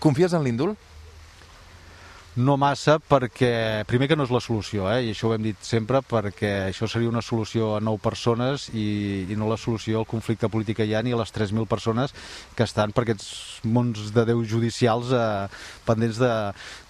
Confies 0.00 0.32
en 0.32 0.46
l'índol? 0.46 0.72
No 2.38 2.54
massa 2.54 3.00
perquè, 3.02 3.82
primer 3.90 4.06
que 4.06 4.14
no 4.14 4.22
és 4.22 4.30
la 4.30 4.38
solució, 4.38 4.84
eh? 4.86 5.00
i 5.02 5.08
això 5.10 5.26
ho 5.26 5.32
hem 5.34 5.42
dit 5.48 5.64
sempre, 5.66 5.98
perquè 5.98 6.68
això 6.68 6.86
seria 6.86 7.10
una 7.10 7.24
solució 7.26 7.72
a 7.74 7.80
nou 7.82 7.98
persones 7.98 8.68
i, 8.70 9.26
i 9.26 9.38
no 9.38 9.48
la 9.50 9.56
solució 9.58 9.98
al 9.98 10.06
conflicte 10.06 10.46
polític 10.46 10.78
que 10.78 10.86
hi 10.86 10.94
ha 10.94 11.02
ni 11.02 11.10
a 11.10 11.18
les 11.18 11.34
3.000 11.34 11.66
persones 11.66 12.14
que 12.54 12.62
estan 12.62 12.94
per 12.94 13.02
aquests 13.02 13.66
mons 13.66 14.12
de 14.14 14.24
Déu 14.30 14.44
judicials 14.46 15.10
eh, 15.10 15.50
pendents 15.88 16.22
de, 16.22 16.30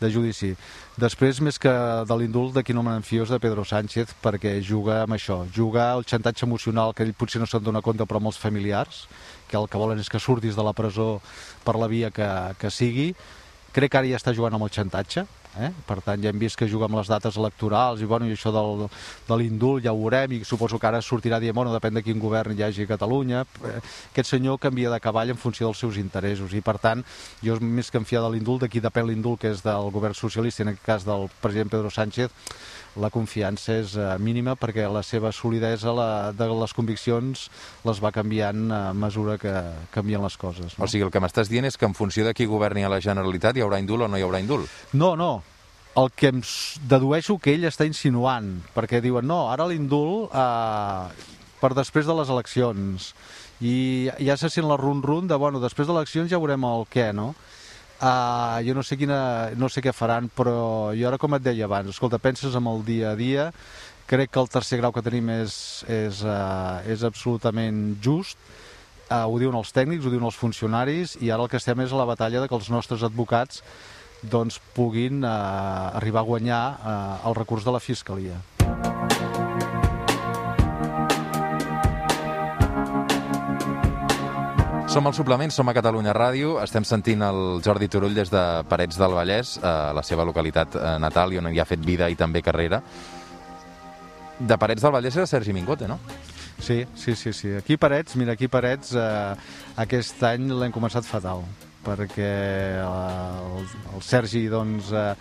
de 0.04 0.12
judici. 0.12 0.52
Després, 1.00 1.40
més 1.40 1.56
que 1.56 1.73
de 2.04 2.20
l'indult, 2.20 2.52
de 2.52 2.61
qui 2.61 2.76
no 2.76 2.85
de 2.85 3.40
Pedro 3.40 3.64
Sánchez, 3.64 4.12
perquè 4.20 4.59
juga 4.61 5.04
amb 5.09 5.16
això, 5.16 5.47
juga 5.49 5.94
el 5.97 6.04
xantatge 6.04 6.44
emocional 6.44 6.92
que 6.92 7.02
ell 7.02 7.16
potser 7.16 7.40
no 7.40 7.47
se'n 7.47 7.64
dona 7.64 7.80
compte, 7.80 8.04
però 8.04 8.20
els 8.20 8.37
familiars, 8.37 9.06
que 9.49 9.56
el 9.56 9.68
que 9.73 9.78
volen 9.78 9.99
és 9.99 10.11
que 10.11 10.20
surtis 10.20 10.54
de 10.54 10.62
la 10.62 10.76
presó 10.76 11.23
per 11.64 11.80
la 11.80 11.88
via 11.88 12.11
que, 12.11 12.28
que 12.61 12.68
sigui, 12.70 13.14
crec 13.75 13.93
que 13.93 14.00
ara 14.03 14.11
ja 14.11 14.21
està 14.21 14.35
jugant 14.37 14.55
amb 14.57 14.67
el 14.67 14.75
xantatge, 14.75 15.27
Eh? 15.59 15.71
Per 15.83 15.97
tant, 15.99 16.21
ja 16.23 16.31
hem 16.31 16.39
vist 16.39 16.55
que 16.55 16.69
juga 16.71 16.87
amb 16.87 16.95
les 17.00 17.09
dates 17.11 17.35
electorals 17.35 17.99
i, 18.00 18.07
bueno, 18.07 18.29
i 18.29 18.37
això 18.37 18.53
del, 18.55 18.85
de 19.27 19.39
l'indult 19.39 19.83
ja 19.83 19.91
ho 19.91 19.99
veurem 19.99 20.37
i 20.37 20.45
suposo 20.47 20.79
que 20.79 20.87
ara 20.87 21.00
sortirà 21.03 21.41
dient, 21.43 21.57
bueno, 21.57 21.73
depèn 21.75 21.97
de 21.99 22.05
quin 22.07 22.21
govern 22.23 22.55
hi 22.55 22.62
hagi 22.62 22.87
a 22.87 22.91
Catalunya. 22.93 23.43
Eh, 23.67 23.81
aquest 24.12 24.31
senyor 24.31 24.61
canvia 24.62 24.93
de 24.93 25.00
cavall 25.03 25.35
en 25.35 25.41
funció 25.41 25.67
dels 25.67 25.83
seus 25.83 25.99
interessos 25.99 26.55
i, 26.55 26.62
per 26.62 26.77
tant, 26.79 27.03
jo 27.43 27.59
més 27.61 27.91
que 27.91 27.99
en 27.99 28.07
fiar 28.07 28.23
de 28.23 28.31
l'indult, 28.37 28.62
d'aquí 28.62 28.83
depèn 28.85 29.09
l'indult 29.11 29.43
que 29.43 29.50
és 29.50 29.65
del 29.67 29.91
govern 29.91 30.15
socialista, 30.15 30.62
en 30.62 30.75
aquest 30.75 30.87
cas 30.87 31.09
del 31.09 31.27
president 31.43 31.75
Pedro 31.75 31.91
Sánchez, 31.91 32.31
la 32.99 33.11
confiança 33.14 33.76
és 33.78 33.94
eh, 33.94 34.09
mínima 34.18 34.56
perquè 34.59 34.88
la 34.90 35.04
seva 35.06 35.30
solidesa 35.35 35.94
la, 35.94 36.09
de 36.35 36.49
les 36.50 36.75
conviccions 36.75 37.47
les 37.87 38.02
va 38.02 38.11
canviant 38.14 38.66
a 38.75 38.82
mesura 38.94 39.38
que 39.38 39.54
canvien 39.94 40.25
les 40.25 40.37
coses. 40.40 40.75
No? 40.76 40.85
O 40.85 40.90
sigui, 40.90 41.06
el 41.06 41.14
que 41.14 41.23
m'estàs 41.23 41.52
dient 41.52 41.68
és 41.68 41.78
que 41.78 41.87
en 41.87 41.94
funció 41.94 42.26
de 42.26 42.35
qui 42.35 42.49
governi 42.50 42.85
a 42.85 42.90
la 42.92 43.00
Generalitat 43.04 43.56
hi 43.56 43.64
haurà 43.66 43.78
indult 43.82 44.09
o 44.09 44.11
no 44.11 44.18
hi 44.18 44.26
haurà 44.26 44.42
indult? 44.42 44.70
No, 44.92 45.14
no, 45.16 45.42
el 45.99 46.11
que 46.14 46.30
em 46.35 46.40
dedueixo 46.90 47.38
que 47.42 47.54
ell 47.54 47.68
està 47.68 47.87
insinuant, 47.88 48.56
perquè 48.75 49.02
diuen, 49.02 49.26
no, 49.26 49.44
ara 49.50 49.68
l'indult 49.70 50.35
eh, 50.35 51.28
per 51.61 51.73
després 51.76 52.09
de 52.09 52.16
les 52.18 52.30
eleccions, 52.32 53.12
i 53.61 54.09
ja 54.25 54.37
se 54.40 54.49
sent 54.49 54.68
la 54.68 54.78
run-run 54.80 55.28
de, 55.28 55.37
bueno, 55.37 55.61
després 55.61 55.88
de 55.88 55.94
eleccions 55.94 56.30
ja 56.30 56.40
veurem 56.40 56.64
el 56.64 56.87
què, 56.90 57.11
no? 57.16 57.35
Uh, 58.00 58.62
jo 58.64 58.73
no 58.73 58.80
sé, 58.80 58.97
quina, 58.97 59.50
no 59.61 59.69
sé 59.69 59.83
què 59.85 59.92
faran, 59.92 60.30
però 60.33 60.90
jo 60.97 61.09
ara, 61.11 61.19
com 61.21 61.37
et 61.37 61.45
deia 61.45 61.66
abans, 61.66 61.90
escolta, 61.92 62.16
penses 62.16 62.54
en 62.57 62.69
el 62.71 62.80
dia 62.87 63.11
a 63.12 63.19
dia, 63.19 63.50
crec 64.09 64.30
que 64.33 64.40
el 64.40 64.49
tercer 64.49 64.78
grau 64.80 64.95
que 64.97 65.04
tenim 65.04 65.28
és, 65.35 65.54
és, 65.85 66.23
uh, 66.25 66.80
és 66.88 67.04
absolutament 67.04 67.99
just, 68.00 68.40
uh, 69.11 69.26
ho 69.28 69.37
diuen 69.42 69.59
els 69.59 69.75
tècnics, 69.76 70.07
ho 70.07 70.14
diuen 70.14 70.25
els 70.30 70.40
funcionaris, 70.40 71.19
i 71.21 71.28
ara 71.28 71.45
el 71.45 71.52
que 71.52 71.61
estem 71.61 71.85
és 71.85 71.92
a 71.92 72.00
la 72.00 72.09
batalla 72.09 72.40
de 72.40 72.49
que 72.49 72.57
els 72.57 72.73
nostres 72.73 73.04
advocats 73.04 73.61
doncs, 74.33 74.57
puguin 74.73 75.21
uh, 75.21 75.92
arribar 76.00 76.25
a 76.25 76.30
guanyar 76.33 76.64
uh, 76.80 77.28
el 77.28 77.37
recurs 77.37 77.69
de 77.69 77.76
la 77.76 77.85
Fiscalia. 77.85 78.40
Som 84.90 85.06
al 85.06 85.14
suplement, 85.14 85.52
som 85.54 85.68
a 85.70 85.73
Catalunya 85.76 86.11
Ràdio, 86.11 86.56
estem 86.59 86.82
sentint 86.82 87.20
el 87.23 87.61
Jordi 87.62 87.87
Turull 87.87 88.16
des 88.16 88.26
de 88.32 88.40
Parets 88.66 88.97
del 88.99 89.12
Vallès, 89.14 89.52
a 89.62 89.92
la 89.94 90.02
seva 90.02 90.25
localitat 90.26 90.75
eh, 90.75 90.94
natal 90.99 91.30
i 91.30 91.38
on 91.38 91.47
hi 91.47 91.61
ha 91.62 91.66
fet 91.68 91.85
vida 91.87 92.09
i 92.11 92.16
també 92.18 92.42
carrera. 92.42 92.80
De 94.40 94.56
Parets 94.59 94.82
del 94.82 94.90
Vallès 94.97 95.14
era 95.14 95.28
Sergi 95.30 95.54
Mingote, 95.54 95.87
no? 95.87 96.00
Sí, 96.59 96.80
sí, 96.99 97.14
sí, 97.14 97.30
sí. 97.32 97.52
Aquí 97.54 97.76
Parets, 97.78 98.16
mira, 98.18 98.35
aquí 98.35 98.49
Parets 98.50 98.90
eh, 98.99 99.37
aquest 99.78 100.26
any 100.26 100.50
l'hem 100.50 100.75
començat 100.75 101.06
fatal, 101.06 101.47
perquè 101.87 102.26
eh, 102.26 102.82
el, 102.82 103.70
el 103.94 104.02
Sergi, 104.02 104.49
doncs, 104.50 104.90
eh, 104.90 105.14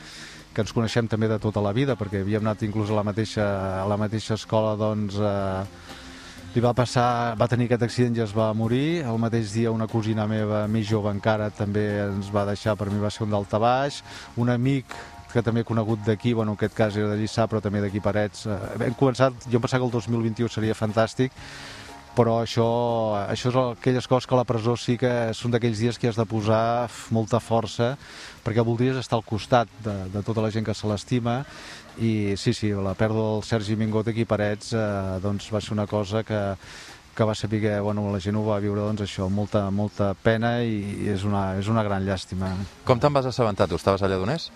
que 0.49 0.65
ens 0.65 0.73
coneixem 0.73 1.13
també 1.13 1.29
de 1.29 1.37
tota 1.37 1.61
la 1.61 1.75
vida, 1.77 1.93
perquè 1.93 2.23
havíem 2.25 2.41
anat 2.41 2.65
inclús 2.65 2.89
a 2.89 2.97
la 2.97 3.05
mateixa, 3.05 3.45
a 3.83 3.85
la 3.85 4.01
mateixa 4.01 4.33
escola, 4.33 4.73
doncs, 4.81 5.21
eh, 5.21 5.88
li 6.55 6.61
va 6.65 6.71
passar, 6.73 7.35
va 7.37 7.47
tenir 7.49 7.67
aquest 7.67 7.83
accident 7.85 8.17
i 8.17 8.23
es 8.23 8.33
va 8.33 8.47
morir. 8.57 9.03
El 9.05 9.19
mateix 9.21 9.53
dia 9.53 9.73
una 9.73 9.87
cosina 9.87 10.25
meva, 10.29 10.63
més 10.71 10.87
jove 10.89 11.11
encara, 11.13 11.51
també 11.53 11.85
ens 12.07 12.31
va 12.33 12.47
deixar, 12.49 12.73
per 12.79 12.89
mi 12.89 12.97
va 13.01 13.11
ser 13.13 13.27
un 13.27 13.35
daltabaix. 13.35 14.01
Un 14.41 14.49
amic 14.49 14.95
que 15.29 15.43
també 15.45 15.61
he 15.61 15.67
conegut 15.67 16.01
d'aquí, 16.07 16.33
bueno, 16.33 16.55
en 16.55 16.57
aquest 16.57 16.73
cas 16.73 16.97
era 16.97 17.11
de 17.11 17.19
Lliçà, 17.19 17.45
però 17.45 17.61
també 17.61 17.83
d'aquí 17.83 18.01
Parets. 18.01 18.47
Eh, 18.49 18.57
hem 18.87 18.95
començat, 18.97 19.45
jo 19.45 19.59
em 19.59 19.61
pensava 19.61 19.83
que 19.83 19.89
el 19.91 19.93
2021 19.93 20.49
seria 20.49 20.77
fantàstic, 20.77 21.35
però 22.19 22.41
això, 22.43 22.67
això 23.31 23.47
és 23.47 23.57
aquelles 23.61 24.07
coses 24.11 24.27
que 24.27 24.35
a 24.35 24.39
la 24.41 24.47
presó 24.47 24.75
sí 24.75 24.97
que 24.99 25.31
són 25.37 25.53
d'aquells 25.53 25.79
dies 25.79 25.99
que 25.99 26.09
has 26.09 26.19
de 26.19 26.25
posar 26.27 26.89
molta 27.15 27.39
força 27.39 27.93
perquè 28.43 28.65
voldries 28.67 28.99
estar 28.99 29.15
al 29.15 29.23
costat 29.23 29.71
de, 29.85 29.95
de 30.11 30.23
tota 30.27 30.43
la 30.43 30.51
gent 30.51 30.67
que 30.67 30.75
se 30.75 30.89
l'estima 30.89 31.39
i 32.03 32.35
sí, 32.35 32.51
sí, 32.51 32.73
la 32.75 32.95
pèrdua 32.99 33.37
del 33.37 33.47
Sergi 33.47 33.79
Mingot 33.79 34.11
aquí 34.11 34.27
a 34.27 34.31
Parets 34.33 34.73
eh, 34.75 34.83
doncs 35.23 35.47
va 35.55 35.63
ser 35.63 35.77
una 35.77 35.87
cosa 35.87 36.25
que, 36.27 36.41
que 37.15 37.29
va 37.31 37.35
saber 37.39 37.61
que 37.63 37.79
bueno, 37.79 38.09
la 38.11 38.19
gent 38.19 38.35
ho 38.35 38.43
va 38.43 38.59
viure 38.59 38.83
doncs 38.83 39.07
això, 39.07 39.31
molta, 39.31 39.69
molta 39.71 40.11
pena 40.19 40.57
i 40.59 41.07
és 41.15 41.23
una, 41.23 41.53
és 41.59 41.71
una 41.71 41.87
gran 41.87 42.03
llàstima. 42.03 42.51
Com 42.87 42.99
te'n 42.99 43.15
vas 43.15 43.31
assabentar? 43.31 43.71
Tu 43.71 43.79
estaves 43.79 44.03
allà 44.03 44.19
d'on 44.19 44.35
és? 44.35 44.51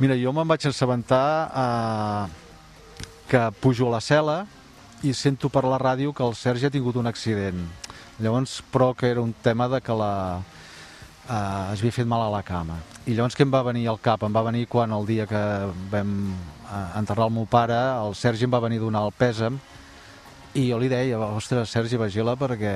Mira, 0.00 0.16
jo 0.16 0.32
me'n 0.32 0.48
vaig 0.48 0.64
assabentar 0.68 1.24
eh, 1.52 3.06
que 3.28 3.48
pujo 3.60 3.92
a 3.92 3.98
la 3.98 4.04
cel·la 4.04 4.44
i 5.04 5.12
sento 5.12 5.50
per 5.52 5.64
la 5.68 5.78
ràdio 5.78 6.14
que 6.16 6.24
el 6.24 6.34
Sergi 6.34 6.66
ha 6.66 6.72
tingut 6.72 6.96
un 6.96 7.06
accident. 7.06 7.60
Llavors, 8.22 8.62
però 8.72 8.94
que 8.96 9.10
era 9.10 9.20
un 9.20 9.34
tema 9.44 9.68
de 9.68 9.80
que 9.80 9.92
la, 9.92 10.40
eh, 11.28 11.72
es 11.74 11.80
havia 11.80 11.92
fet 11.92 12.06
mal 12.08 12.22
a 12.24 12.30
la 12.32 12.42
cama. 12.42 12.78
I 13.06 13.14
llavors 13.14 13.36
que 13.36 13.44
em 13.44 13.52
va 13.52 13.62
venir 13.62 13.86
al 13.88 14.00
cap? 14.00 14.22
Em 14.24 14.34
va 14.34 14.42
venir 14.46 14.66
quan 14.68 14.92
el 14.92 15.06
dia 15.06 15.26
que 15.26 15.42
vam 15.92 16.12
eh, 16.32 16.98
enterrar 16.98 17.28
el 17.28 17.34
meu 17.34 17.46
pare, 17.46 17.76
el 17.76 18.14
Sergi 18.14 18.44
em 18.44 18.54
va 18.54 18.62
venir 18.64 18.80
a 18.80 18.86
donar 18.86 19.04
el 19.06 19.12
pèsam 19.12 19.58
i 20.56 20.70
jo 20.70 20.78
li 20.80 20.88
deia, 20.88 21.18
ostres, 21.20 21.68
Sergi, 21.68 21.98
vagi-la 22.00 22.32
perquè, 22.40 22.72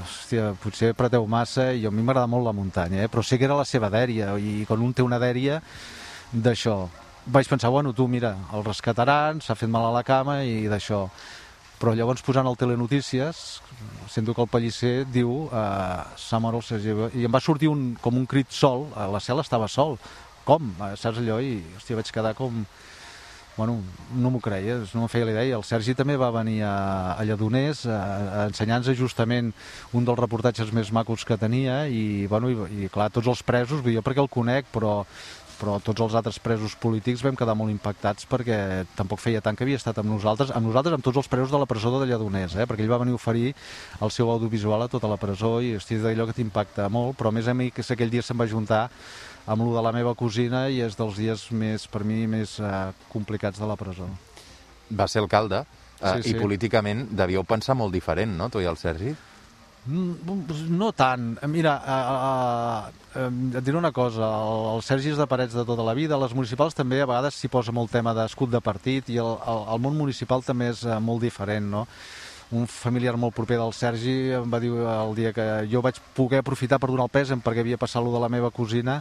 hòstia, 0.00 0.48
potser 0.58 0.94
preteu 0.98 1.28
massa 1.30 1.68
i 1.72 1.84
a 1.86 1.92
mi 1.94 2.02
m'agrada 2.02 2.26
molt 2.26 2.48
la 2.48 2.54
muntanya, 2.56 3.04
eh? 3.04 3.08
però 3.08 3.22
sé 3.22 3.38
que 3.38 3.46
era 3.46 3.58
la 3.58 3.66
seva 3.68 3.90
dèria 3.92 4.32
i 4.34 4.64
quan 4.66 4.82
un 4.82 4.90
té 4.92 5.04
una 5.06 5.20
dèria 5.22 5.60
d'això, 6.32 6.88
vaig 7.30 7.46
pensar, 7.46 7.70
bueno, 7.70 7.92
tu 7.94 8.08
mira, 8.10 8.34
el 8.52 8.64
rescataran, 8.66 9.38
s'ha 9.44 9.54
fet 9.54 9.70
mal 9.70 9.86
a 9.86 9.94
la 9.94 10.02
cama 10.02 10.40
i 10.42 10.66
d'això 10.70 11.04
però 11.80 11.94
llavors 11.96 12.22
posant 12.22 12.48
el 12.48 12.58
Telenotícies 12.60 13.60
sento 14.12 14.34
que 14.36 14.44
el 14.44 14.50
Pellicer 14.52 15.06
diu 15.08 15.48
eh, 15.48 16.40
el 16.52 16.62
Sergi 16.66 16.96
i 17.16 17.24
em 17.24 17.32
va 17.32 17.40
sortir 17.40 17.70
un, 17.72 17.94
com 18.00 18.18
un 18.20 18.26
crit 18.28 18.52
sol 18.52 18.88
a 18.94 19.08
la 19.08 19.22
cel·la 19.22 19.46
estava 19.46 19.68
sol 19.68 19.96
com? 20.44 20.72
Eh, 20.82 20.94
saps 21.00 21.22
allò? 21.22 21.40
i 21.40 21.60
hòstia, 21.78 21.96
vaig 21.96 22.12
quedar 22.12 22.34
com 22.36 22.64
bueno, 23.60 23.82
no 24.16 24.30
m'ho 24.32 24.40
creies, 24.40 24.94
no 24.94 25.04
em 25.04 25.10
feia 25.12 25.26
la 25.28 25.34
idea. 25.34 25.56
El 25.58 25.64
Sergi 25.68 25.92
també 25.98 26.14
va 26.16 26.30
venir 26.32 26.62
a, 26.64 27.16
a 27.18 27.24
Lledoners 27.28 27.82
a, 27.90 27.98
a 27.98 28.44
ensenyar-nos 28.48 28.96
justament 28.96 29.50
un 29.92 30.06
dels 30.06 30.20
reportatges 30.20 30.70
més 30.72 30.88
macos 30.96 31.26
que 31.28 31.36
tenia 31.36 31.82
i, 31.92 32.26
bueno, 32.30 32.48
i, 32.48 32.86
i 32.86 32.88
clar, 32.92 33.10
tots 33.12 33.28
els 33.28 33.42
presos, 33.44 33.82
jo 33.84 34.04
perquè 34.06 34.22
el 34.24 34.30
conec, 34.32 34.70
però 34.72 35.02
però 35.60 35.76
tots 35.84 36.00
els 36.00 36.16
altres 36.16 36.38
presos 36.42 36.74
polítics 36.80 37.22
vam 37.24 37.36
quedar 37.36 37.54
molt 37.58 37.72
impactats 37.72 38.26
perquè 38.30 38.86
tampoc 38.96 39.20
feia 39.20 39.42
tant 39.44 39.58
que 39.58 39.66
havia 39.66 39.78
estat 39.80 40.00
amb 40.00 40.08
nosaltres, 40.08 40.52
amb 40.56 40.70
nosaltres, 40.70 40.96
amb 40.96 41.04
tots 41.04 41.20
els 41.20 41.28
presos 41.30 41.52
de 41.52 41.60
la 41.60 41.68
presó 41.68 41.92
de 41.98 42.08
Lledoners, 42.08 42.56
eh? 42.56 42.66
perquè 42.68 42.86
ell 42.86 42.92
va 42.92 43.00
venir 43.02 43.14
a 43.16 43.20
oferir 43.20 43.52
el 44.00 44.14
seu 44.14 44.30
audiovisual 44.32 44.86
a 44.86 44.90
tota 44.92 45.10
la 45.10 45.20
presó 45.20 45.58
i 45.60 45.74
hosti, 45.76 46.00
d'allò 46.00 46.26
que 46.30 46.38
t'impacta 46.38 46.88
molt, 46.88 47.18
però 47.18 47.28
a 47.28 47.36
més 47.36 47.50
a 47.50 47.56
mi 47.56 47.70
que 47.74 47.84
aquell 47.84 48.12
dia 48.12 48.24
se'n 48.24 48.40
va 48.40 48.48
juntar 48.48 48.86
amb 49.50 49.64
lo 49.66 49.74
de 49.76 49.84
la 49.84 49.92
meva 49.92 50.14
cosina 50.14 50.68
i 50.70 50.80
és 50.84 50.96
dels 50.98 51.18
dies 51.18 51.48
més, 51.52 51.86
per 51.90 52.04
mi, 52.06 52.24
més 52.30 52.58
eh, 52.60 52.72
complicats 53.12 53.60
de 53.60 53.68
la 53.68 53.76
presó. 53.76 54.08
Va 54.90 55.08
ser 55.08 55.24
alcalde 55.24 55.64
eh, 55.64 56.14
sí, 56.20 56.22
sí. 56.22 56.34
i 56.34 56.38
políticament 56.40 57.08
devíeu 57.10 57.44
pensar 57.44 57.76
molt 57.78 57.92
diferent, 57.94 58.32
no, 58.36 58.48
tu 58.48 58.62
i 58.62 58.68
el 58.70 58.78
Sergi? 58.80 59.14
Mm, 59.86 60.76
no 60.76 60.92
tant. 60.92 61.38
Mira, 61.48 61.72
uh, 61.80 63.16
uh, 63.16 63.56
et 63.56 63.64
diré 63.64 63.78
una 63.78 63.92
cosa, 63.96 64.26
el, 64.28 64.66
el 64.74 64.82
Sergi 64.84 65.14
és 65.14 65.20
de 65.20 65.26
Parets 65.26 65.56
de 65.56 65.64
tota 65.64 65.86
la 65.86 65.94
vida, 65.96 66.18
les 66.20 66.34
municipals 66.36 66.76
també 66.76 67.00
a 67.00 67.08
vegades 67.08 67.38
s'hi 67.40 67.48
posa 67.48 67.72
molt 67.72 67.92
tema 67.92 68.12
d'escut 68.14 68.52
de 68.52 68.60
partit 68.60 69.08
i 69.08 69.16
el, 69.22 69.32
el, 69.40 69.62
el 69.72 69.80
món 69.80 69.96
municipal 69.96 70.44
també 70.44 70.68
és 70.74 70.84
uh, 70.84 70.98
molt 71.00 71.24
diferent, 71.24 71.70
no? 71.72 71.86
Un 72.52 72.66
familiar 72.68 73.16
molt 73.16 73.32
proper 73.32 73.56
del 73.60 73.72
Sergi 73.72 74.34
em 74.36 74.52
va 74.52 74.60
dir 74.60 74.72
el 74.74 75.12
dia 75.16 75.32
que 75.32 75.44
jo 75.70 75.80
vaig 75.86 76.00
poder 76.16 76.42
aprofitar 76.42 76.80
per 76.82 76.90
donar 76.90 77.06
el 77.06 77.12
pes 77.14 77.30
perquè 77.44 77.62
havia 77.62 77.78
passat 77.78 78.02
lo 78.02 78.12
de 78.12 78.20
la 78.20 78.28
meva 78.28 78.50
cosina 78.50 78.98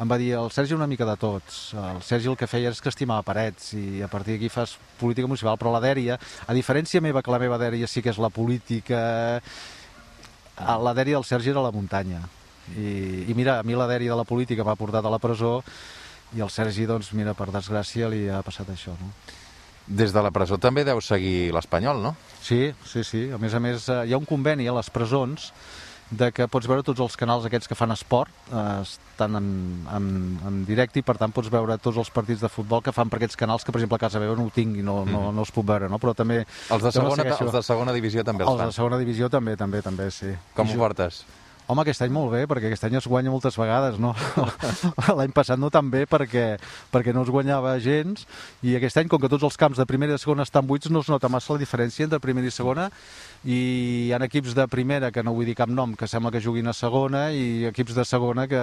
em 0.00 0.08
va 0.08 0.18
dir 0.18 0.32
el 0.34 0.50
Sergi 0.50 0.74
una 0.74 0.88
mica 0.88 1.06
de 1.06 1.14
tots. 1.20 1.74
El 1.78 2.00
Sergi 2.02 2.30
el 2.32 2.36
que 2.40 2.48
feia 2.50 2.72
és 2.72 2.80
que 2.82 2.90
estimava 2.90 3.22
parets 3.22 3.72
i 3.78 4.02
a 4.02 4.08
partir 4.10 4.34
d'aquí 4.34 4.48
fas 4.50 4.74
política 4.98 5.28
municipal, 5.28 5.58
però 5.60 5.72
la 5.74 5.82
dèria, 5.84 6.18
a 6.46 6.56
diferència 6.56 7.02
meva 7.04 7.22
que 7.22 7.30
la 7.30 7.38
meva 7.42 7.60
dèria 7.60 7.86
sí 7.86 8.02
que 8.02 8.10
és 8.10 8.18
la 8.18 8.32
política 8.32 9.42
la 10.62 10.94
dèria 10.96 11.18
del 11.18 11.26
Sergi 11.28 11.52
era 11.52 11.64
la 11.64 11.72
muntanya. 11.74 12.22
I, 12.78 13.26
i 13.28 13.34
mira, 13.34 13.58
a 13.60 13.66
mi 13.66 13.76
la 13.76 13.88
dèria 13.90 14.14
de 14.14 14.18
la 14.20 14.28
política 14.28 14.64
m'ha 14.64 14.78
portat 14.78 15.04
a 15.04 15.12
la 15.12 15.20
presó 15.22 15.60
i 16.36 16.40
el 16.40 16.50
Sergi, 16.50 16.86
doncs, 16.88 17.12
mira, 17.18 17.34
per 17.36 17.50
desgràcia 17.52 18.08
li 18.08 18.24
ha 18.30 18.40
passat 18.46 18.70
això, 18.72 18.94
no? 19.00 19.12
Des 19.82 20.12
de 20.14 20.22
la 20.22 20.30
presó 20.30 20.56
també 20.62 20.84
deu 20.86 21.00
seguir 21.02 21.50
l'Espanyol, 21.52 22.00
no? 22.04 22.14
Sí, 22.40 22.70
sí, 22.86 23.02
sí. 23.04 23.22
A 23.34 23.38
més 23.42 23.54
a 23.54 23.60
més, 23.60 23.88
eh, 23.90 24.04
hi 24.06 24.14
ha 24.14 24.20
un 24.20 24.28
conveni 24.28 24.68
a 24.70 24.76
les 24.78 24.88
presons 24.94 25.50
de 26.12 26.28
que 26.36 26.46
pots 26.50 26.68
veure 26.68 26.84
tots 26.84 27.00
els 27.00 27.16
canals 27.16 27.46
aquests 27.48 27.70
que 27.70 27.76
fan 27.78 27.94
esport, 27.94 28.32
eh, 28.52 28.82
estan 28.84 29.38
en, 29.40 29.48
en, 29.96 30.08
en 30.48 30.62
directe 30.68 31.00
i 31.00 31.06
per 31.06 31.16
tant 31.20 31.32
pots 31.32 31.50
veure 31.52 31.78
tots 31.80 32.00
els 32.02 32.12
partits 32.12 32.44
de 32.44 32.50
futbol 32.52 32.84
que 32.84 32.92
fan 32.92 33.10
per 33.10 33.18
aquests 33.20 33.38
canals 33.40 33.64
que 33.64 33.72
per 33.72 33.80
exemple 33.80 33.96
a 33.96 34.04
casa 34.04 34.20
meva 34.20 34.36
no 34.38 34.48
ho 34.48 34.54
tinc 34.54 34.76
i 34.76 34.84
no, 34.84 35.02
no, 35.08 35.30
no 35.32 35.46
els 35.46 35.52
puc 35.54 35.66
veure, 35.68 35.88
no? 35.88 36.00
però 36.02 36.14
també... 36.16 36.42
Els 36.44 36.84
de, 36.84 36.92
segona, 36.92 37.28
els 37.32 37.54
de 37.56 37.64
segona 37.64 37.96
divisió 37.96 38.26
també 38.28 38.44
els, 38.44 38.52
els 38.52 38.60
fan? 38.60 38.68
Els 38.68 38.76
de 38.76 38.80
segona 38.82 39.00
divisió 39.00 39.32
també, 39.32 39.56
també, 39.56 39.82
també, 39.84 40.10
sí. 40.12 40.36
Com 40.56 40.68
ho 40.68 40.82
portes? 40.84 41.24
Home, 41.72 41.86
aquest 41.86 42.02
any 42.04 42.10
molt 42.12 42.28
bé, 42.34 42.42
perquè 42.44 42.68
aquest 42.68 42.84
any 42.84 42.98
es 42.98 43.06
guanya 43.08 43.30
moltes 43.32 43.56
vegades, 43.56 43.96
no? 43.96 44.10
L'any 45.18 45.32
passat 45.32 45.56
no 45.56 45.70
tan 45.72 45.88
bé 45.88 46.02
perquè, 46.04 46.58
perquè 46.92 47.14
no 47.16 47.22
es 47.24 47.30
guanyava 47.32 47.72
gens, 47.80 48.26
i 48.60 48.74
aquest 48.76 48.98
any, 49.00 49.08
com 49.08 49.22
que 49.22 49.30
tots 49.32 49.46
els 49.48 49.56
camps 49.56 49.80
de 49.80 49.86
primera 49.88 50.12
i 50.12 50.18
de 50.18 50.20
segona 50.20 50.44
estan 50.44 50.66
buits, 50.68 50.90
no 50.92 51.00
es 51.00 51.08
nota 51.08 51.30
massa 51.32 51.56
la 51.56 51.62
diferència 51.62 52.04
entre 52.04 52.20
primera 52.20 52.50
i 52.50 52.52
segona, 52.52 52.90
i 53.48 53.56
hi 54.08 54.10
ha 54.12 54.20
equips 54.26 54.52
de 54.58 54.66
primera, 54.68 55.08
que 55.14 55.24
no 55.24 55.32
vull 55.32 55.48
dir 55.48 55.56
cap 55.56 55.72
nom, 55.72 55.94
que 55.96 56.10
sembla 56.10 56.34
que 56.34 56.42
juguin 56.44 56.68
a 56.68 56.74
segona, 56.76 57.30
i 57.32 57.64
equips 57.70 57.96
de 57.96 58.04
segona 58.04 58.44
que 58.50 58.60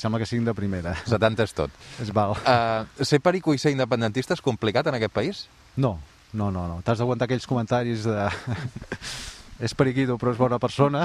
sembla 0.00 0.22
que 0.22 0.30
siguin 0.30 0.48
de 0.48 0.54
primera. 0.56 0.94
70 1.12 1.44
és 1.44 1.52
tot. 1.60 1.76
És 2.00 2.14
val. 2.16 2.38
Uh, 2.40 3.04
ser 3.04 3.20
perico 3.20 3.52
i 3.52 3.60
ser 3.60 3.74
independentista 3.76 4.32
és 4.38 4.40
complicat 4.40 4.88
en 4.88 4.96
aquest 4.96 5.12
país? 5.12 5.44
No, 5.76 5.98
no, 6.32 6.48
no, 6.48 6.64
no. 6.70 6.80
T'has 6.86 7.04
d'aguantar 7.04 7.28
aquells 7.28 7.48
comentaris 7.50 8.08
de... 8.08 8.30
és 9.60 9.76
periquito 9.76 10.16
però 10.18 10.32
és 10.32 10.40
bona 10.40 10.58
persona. 10.58 11.04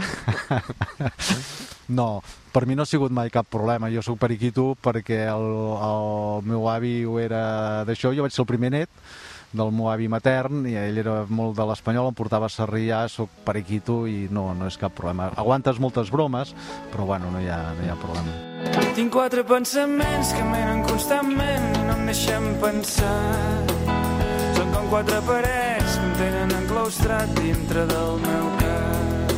no, 1.99 2.23
per 2.55 2.65
mi 2.65 2.75
no 2.75 2.83
ha 2.83 2.89
sigut 2.89 3.11
mai 3.11 3.29
cap 3.33 3.47
problema. 3.51 3.91
Jo 3.93 4.03
sóc 4.05 4.19
periquito 4.21 4.73
perquè 4.81 5.25
el, 5.27 5.47
el 5.75 6.49
meu 6.49 6.69
avi 6.71 6.97
ho 7.05 7.19
era 7.19 7.85
d'això. 7.87 8.15
Jo 8.15 8.25
vaig 8.25 8.35
ser 8.35 8.45
el 8.45 8.51
primer 8.53 8.73
net 8.79 9.05
del 9.55 9.71
meu 9.71 9.87
avi 9.89 10.07
matern 10.11 10.65
i 10.67 10.75
ell 10.75 10.99
era 10.99 11.15
molt 11.31 11.55
de 11.57 11.65
l'espanyol, 11.69 12.09
em 12.11 12.17
portava 12.17 12.49
a 12.49 12.51
Sarrià, 12.51 13.05
sóc 13.11 13.31
periquito 13.47 14.03
i 14.09 14.25
no, 14.31 14.49
no 14.57 14.67
és 14.67 14.77
cap 14.81 14.95
problema. 14.97 15.29
Aguantes 15.39 15.79
moltes 15.79 16.11
bromes, 16.11 16.51
però 16.91 17.07
bueno, 17.07 17.31
no 17.31 17.41
hi 17.41 17.47
ha, 17.47 17.61
no 17.77 17.85
hi 17.85 17.91
ha 17.91 17.99
problema. 18.01 18.83
Tinc 18.97 19.13
quatre 19.13 19.45
pensaments 19.47 20.33
que 20.35 20.47
menen 20.49 20.83
constantment 20.89 21.69
i 21.71 21.85
no 21.87 21.99
em 21.99 22.09
deixen 22.11 22.51
pensar. 22.63 23.15
Són 24.57 24.75
com 24.75 24.91
quatre 24.91 25.23
parets 25.29 25.64
que 25.85 26.01
em 26.01 26.13
tenen 26.17 26.53
enclaustrat 26.63 27.29
dintre 27.37 27.85
del 27.85 28.15
meu 28.23 28.47
cap. 28.57 29.33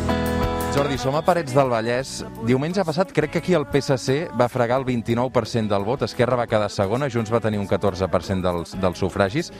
Jordi, 0.77 0.97
som 1.01 1.15
a 1.17 1.23
Parets 1.25 1.55
del 1.57 1.71
Vallès. 1.71 2.21
Diumenge 2.47 2.85
passat 2.87 3.11
crec 3.11 3.33
que 3.33 3.41
aquí 3.41 3.55
el 3.57 3.65
PSC 3.67 4.29
va 4.37 4.47
fregar 4.47 4.79
el 4.79 4.85
29% 4.87 5.73
del 5.73 5.83
vot, 5.83 6.05
Esquerra 6.05 6.37
va 6.39 6.47
quedar 6.47 6.69
segona, 6.69 7.09
Junts 7.09 7.33
va 7.33 7.41
tenir 7.43 7.59
un 7.59 7.67
14% 7.67 8.45
dels, 8.45 8.75
dels 8.79 9.01
sufragis. 9.01 9.51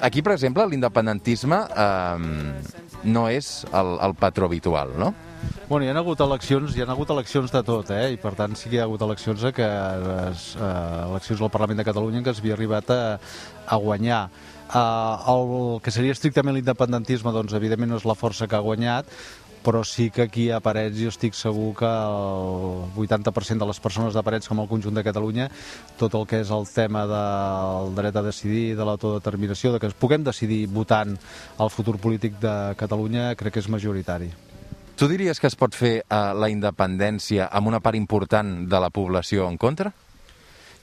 Aquí, 0.00 0.20
per 0.20 0.34
exemple, 0.34 0.66
l'independentisme 0.68 1.60
eh, 1.70 3.04
no 3.04 3.28
és 3.32 3.64
el, 3.72 3.94
el 4.08 4.16
patró 4.18 4.50
habitual, 4.50 4.96
no? 4.98 5.12
Bueno, 5.68 5.84
hi 5.86 5.92
ha 5.92 5.96
hagut 5.98 6.20
eleccions, 6.20 6.74
hi 6.76 6.82
ha 6.82 6.90
hagut 6.90 7.10
eleccions 7.14 7.52
de 7.52 7.62
tot, 7.66 7.90
eh? 7.94 8.10
i 8.14 8.18
per 8.20 8.34
tant 8.38 8.56
sí 8.58 8.68
que 8.68 8.78
hi 8.78 8.82
ha 8.82 8.88
hagut 8.88 9.02
eleccions 9.06 9.44
a 9.46 9.52
que 9.54 9.66
es, 10.26 10.50
eh, 10.58 10.74
eleccions 11.06 11.40
al 11.42 11.52
Parlament 11.54 11.80
de 11.80 11.86
Catalunya 11.86 12.20
en 12.20 12.26
què 12.26 12.34
es 12.34 12.42
havia 12.42 12.56
arribat 12.58 12.92
a, 12.92 13.00
a 13.66 13.78
guanyar. 13.82 14.26
Uh, 14.66 15.30
el 15.30 15.80
que 15.84 15.92
seria 15.94 16.14
estrictament 16.16 16.56
l'independentisme, 16.56 17.30
doncs 17.34 17.54
evidentment 17.54 17.94
no 17.94 18.00
és 18.00 18.06
la 18.08 18.16
força 18.18 18.48
que 18.50 18.56
ha 18.58 18.64
guanyat, 18.64 19.10
però 19.66 19.82
sí 19.82 20.10
que 20.14 20.22
aquí 20.22 20.46
a 20.54 20.60
Parets 20.62 20.94
jo 20.94 21.10
estic 21.10 21.34
segur 21.34 21.72
que 21.74 21.88
el 21.90 22.86
80% 23.02 23.58
de 23.58 23.66
les 23.66 23.80
persones 23.82 24.14
de 24.14 24.22
Parets, 24.22 24.46
com 24.46 24.62
el 24.62 24.68
conjunt 24.70 24.94
de 24.94 25.02
Catalunya, 25.02 25.48
tot 25.98 26.14
el 26.14 26.26
que 26.30 26.38
és 26.44 26.52
el 26.54 26.68
tema 26.70 27.02
del 27.10 27.94
dret 27.98 28.14
a 28.14 28.22
decidir, 28.22 28.76
de 28.78 28.86
l'autodeterminació, 28.86 29.74
de 29.74 29.82
que 29.82 29.90
ens 29.90 29.98
puguem 29.98 30.22
decidir 30.22 30.68
votant 30.70 31.16
el 31.58 31.70
futur 31.74 31.98
polític 31.98 32.38
de 32.38 32.56
Catalunya, 32.78 33.32
crec 33.34 33.58
que 33.58 33.64
és 33.64 33.70
majoritari. 33.70 34.30
Tu 34.96 35.10
diries 35.10 35.42
que 35.42 35.50
es 35.50 35.58
pot 35.58 35.74
fer 35.76 35.96
eh, 35.98 36.20
la 36.38 36.48
independència 36.48 37.50
amb 37.50 37.68
una 37.68 37.82
part 37.82 37.98
important 37.98 38.62
de 38.70 38.80
la 38.80 38.88
població 38.94 39.50
en 39.50 39.58
contra? 39.58 39.90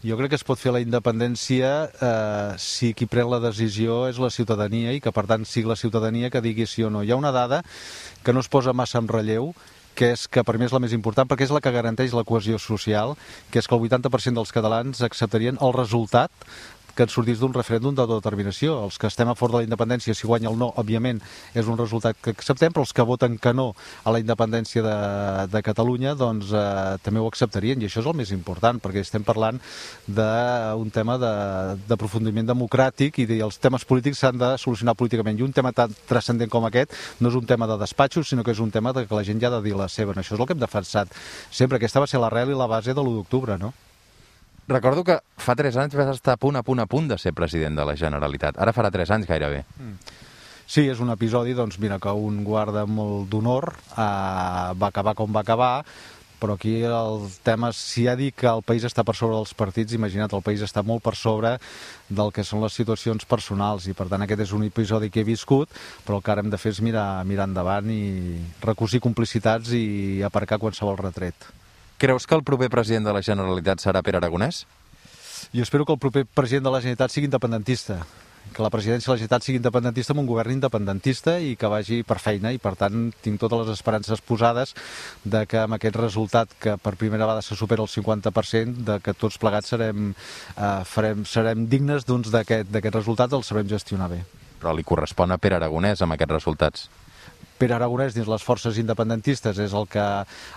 Jo 0.03 0.17
crec 0.19 0.33
que 0.33 0.36
es 0.36 0.43
pot 0.43 0.60
fer 0.60 0.74
la 0.75 0.81
independència 0.83 1.67
eh, 1.88 2.55
si 2.60 2.89
qui 2.91 3.05
pren 3.07 3.29
la 3.31 3.39
decisió 3.39 4.01
és 4.10 4.17
la 4.19 4.27
ciutadania 4.36 4.91
i 4.91 5.00
que 5.00 5.13
per 5.15 5.24
tant 5.29 5.45
sigui 5.48 5.69
la 5.69 5.79
ciutadania 5.79 6.27
que 6.29 6.41
digui 6.43 6.67
sí 6.67 6.83
o 6.83 6.89
no. 6.91 7.05
Hi 7.07 7.13
ha 7.13 7.19
una 7.19 7.31
dada 7.31 7.62
que 8.24 8.33
no 8.36 8.43
es 8.43 8.51
posa 8.51 8.74
massa 8.75 9.00
en 9.00 9.07
relleu, 9.07 9.53
que 9.95 10.12
és 10.17 10.25
que 10.27 10.43
per 10.43 10.57
mi 10.60 10.67
és 10.67 10.74
la 10.75 10.81
més 10.83 10.91
important 10.91 11.29
perquè 11.29 11.48
és 11.48 11.53
la 11.55 11.62
que 11.63 11.72
garanteix 11.72 12.12
la 12.17 12.25
cohesió 12.27 12.60
social, 12.60 13.15
que 13.48 13.62
és 13.63 13.69
que 13.69 13.77
el 13.77 13.88
80% 13.88 14.41
dels 14.41 14.51
catalans 14.51 15.03
acceptarien 15.07 15.62
el 15.63 15.72
resultat 15.77 16.31
que 16.95 17.07
ens 17.07 17.13
sortís 17.15 17.39
d'un 17.41 17.53
referèndum 17.53 17.95
d'autodeterminació. 17.97 18.77
Els 18.85 19.00
que 19.01 19.09
estem 19.09 19.29
a 19.29 19.35
favor 19.35 19.55
de 19.55 19.62
la 19.62 19.67
independència, 19.67 20.13
si 20.15 20.27
guanya 20.29 20.51
el 20.51 20.57
no, 20.59 20.71
òbviament, 20.77 21.21
és 21.53 21.69
un 21.69 21.77
resultat 21.79 22.17
que 22.21 22.33
acceptem, 22.35 22.73
però 22.73 22.85
els 22.85 22.93
que 22.93 23.05
voten 23.07 23.38
que 23.41 23.53
no 23.53 23.71
a 24.03 24.13
la 24.13 24.21
independència 24.21 24.83
de, 24.85 24.97
de 25.51 25.63
Catalunya, 25.65 26.13
doncs 26.19 26.53
eh, 26.53 26.97
també 27.03 27.21
ho 27.21 27.29
acceptarien, 27.29 27.81
i 27.81 27.89
això 27.89 28.03
és 28.03 28.09
el 28.09 28.17
més 28.17 28.33
important, 28.35 28.81
perquè 28.83 29.01
estem 29.01 29.25
parlant 29.25 29.59
d'un 30.07 30.93
tema 30.93 31.17
d'aprofundiment 31.17 32.45
de, 32.45 32.53
democràtic 32.53 33.21
i 33.23 33.27
de, 33.29 33.39
els 33.45 33.57
temes 33.62 33.85
polítics 33.89 34.21
s'han 34.23 34.39
de 34.41 34.53
solucionar 34.62 34.95
políticament. 35.00 35.39
I 35.39 35.47
un 35.47 35.55
tema 35.55 35.73
tan 35.75 35.93
transcendent 36.09 36.51
com 36.53 36.67
aquest 36.69 36.93
no 37.19 37.31
és 37.31 37.39
un 37.39 37.47
tema 37.50 37.67
de 37.69 37.79
despatxos, 37.81 38.29
sinó 38.29 38.43
que 38.43 38.53
és 38.53 38.62
un 38.63 38.71
tema 38.71 38.93
de 38.93 39.07
que 39.07 39.15
la 39.15 39.25
gent 39.25 39.41
ja 39.41 39.49
ha 39.49 39.58
de 39.58 39.63
dir 39.65 39.77
la 39.77 39.89
seva. 39.89 40.13
Això 40.13 40.36
és 40.36 40.39
el 40.39 40.45
que 40.47 40.53
hem 40.53 40.62
defensat 40.62 41.10
sempre. 41.49 41.82
Aquesta 41.82 42.03
va 42.03 42.10
ser 42.10 42.21
l'arrel 42.21 42.53
i 42.53 42.60
la 42.60 42.69
base 42.69 42.93
de 42.93 43.01
l'1 43.01 43.17
d'octubre, 43.17 43.58
no? 43.58 43.73
Recordo 44.67 45.04
que 45.04 45.19
fa 45.38 45.56
3 45.60 45.76
anys 45.82 45.95
vas 45.99 46.13
estar 46.13 46.38
a 46.38 46.39
punt, 46.39 46.56
a 46.56 46.63
punt, 46.63 46.80
a 46.80 46.88
punt 46.88 47.10
de 47.12 47.17
ser 47.19 47.34
president 47.36 47.76
de 47.76 47.86
la 47.86 47.97
Generalitat. 47.99 48.60
Ara 48.60 48.71
farà 48.76 48.91
3 48.91 49.12
anys 49.12 49.28
gairebé. 49.28 49.65
Mm. 49.78 50.19
Sí, 50.65 50.88
és 50.88 51.02
un 51.04 51.12
episodi, 51.12 51.54
doncs 51.54 51.78
mira, 51.84 51.99
que 51.99 52.12
un 52.15 52.39
guarda 52.47 52.86
molt 52.88 53.28
d'honor, 53.30 53.73
eh, 53.91 54.71
va 54.80 54.88
acabar 54.88 55.13
com 55.19 55.34
va 55.36 55.41
acabar, 55.43 55.84
però 56.39 56.56
aquí 56.56 56.82
el 56.84 57.30
tema, 57.43 57.71
si 57.71 58.08
ha 58.08 58.15
dit 58.19 58.36
que 58.36 58.47
el 58.47 58.63
país 58.63 58.84
està 58.84 59.04
per 59.08 59.15
sobre 59.15 59.36
dels 59.36 59.54
partits, 59.56 59.95
imagina't, 59.95 60.32
el 60.36 60.43
país 60.43 60.63
està 60.65 60.84
molt 60.84 61.04
per 61.04 61.15
sobre 61.15 61.54
del 62.10 62.32
que 62.36 62.43
són 62.43 62.63
les 62.63 62.76
situacions 62.76 63.23
personals 63.23 63.88
i 63.88 63.95
per 63.95 64.10
tant 64.12 64.23
aquest 64.23 64.43
és 64.47 64.52
un 64.52 64.63
episodi 64.67 65.10
que 65.10 65.23
he 65.23 65.28
viscut, 65.28 65.71
però 66.04 66.19
el 66.19 66.23
que 66.23 66.32
ara 66.32 66.43
hem 66.43 66.52
de 66.52 66.60
fer 66.60 66.76
és 66.76 66.82
mirar, 66.84 67.23
mirar 67.23 67.47
endavant 67.47 67.88
i 67.91 68.39
recosir 68.63 68.99
complicitats 68.99 69.71
i 69.71 70.19
aparcar 70.23 70.60
qualsevol 70.60 70.99
retret. 70.99 71.52
Creus 71.97 72.27
que 72.27 72.36
el 72.36 72.43
proper 72.43 72.69
president 72.69 73.08
de 73.08 73.13
la 73.15 73.21
Generalitat 73.23 73.84
serà 73.84 74.01
Pere 74.03 74.19
Aragonès? 74.19 74.65
Jo 75.53 75.63
espero 75.63 75.86
que 75.86 75.93
el 75.93 75.99
proper 75.99 76.25
president 76.25 76.65
de 76.65 76.71
la 76.73 76.82
Generalitat 76.82 77.13
sigui 77.13 77.29
independentista, 77.29 77.99
que 78.51 78.63
la 78.63 78.71
presidència 78.73 79.08
de 79.08 79.13
la 79.13 79.19
Generalitat 79.21 79.45
sigui 79.45 79.60
independentista 79.62 80.13
amb 80.13 80.23
un 80.23 80.27
govern 80.27 80.51
independentista 80.51 81.38
i 81.39 81.56
que 81.60 81.69
vagi 81.71 82.01
per 82.08 82.17
feina 82.19 82.51
i 82.51 82.60
per 82.62 82.73
tant 82.79 83.12
tinc 83.23 83.39
totes 83.41 83.63
les 83.63 83.71
esperances 83.77 84.21
posades 84.21 84.73
de 85.23 85.45
que 85.47 85.62
amb 85.62 85.77
aquest 85.77 85.99
resultat 85.99 86.58
que 86.60 86.75
per 86.77 86.95
primera 86.99 87.25
vegada 87.25 87.45
se 87.45 87.56
supera 87.56 87.86
el 87.86 87.91
50% 87.91 88.84
de 88.89 88.99
que 88.99 89.13
tots 89.13 89.39
plegats 89.39 89.71
serem, 89.75 90.12
eh, 90.58 90.73
farem, 90.89 91.23
serem 91.25 91.67
dignes 91.69 92.06
doncs, 92.10 92.34
d'aquest 92.34 92.73
doncs, 92.73 92.95
resultat 92.95 93.34
el 93.34 93.45
sabrem 93.45 93.69
gestionar 93.69 94.10
bé. 94.10 94.23
Però 94.60 94.75
li 94.75 94.84
correspon 94.84 95.32
a 95.32 95.38
Pere 95.38 95.60
Aragonès 95.60 96.01
amb 96.01 96.15
aquests 96.15 96.39
resultats. 96.39 96.89
Pere 97.59 97.77
Aragonès 97.77 98.15
dins 98.15 98.27
les 98.29 98.43
forces 98.43 98.77
independentistes 98.81 99.59
és 99.61 99.73
el 99.73 99.87
que, 99.87 100.03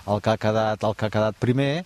el 0.06 0.20
que, 0.22 0.34
ha, 0.34 0.36
quedat, 0.40 0.84
el 0.84 0.96
que 0.98 1.06
ha 1.06 1.12
quedat 1.12 1.38
primer, 1.40 1.84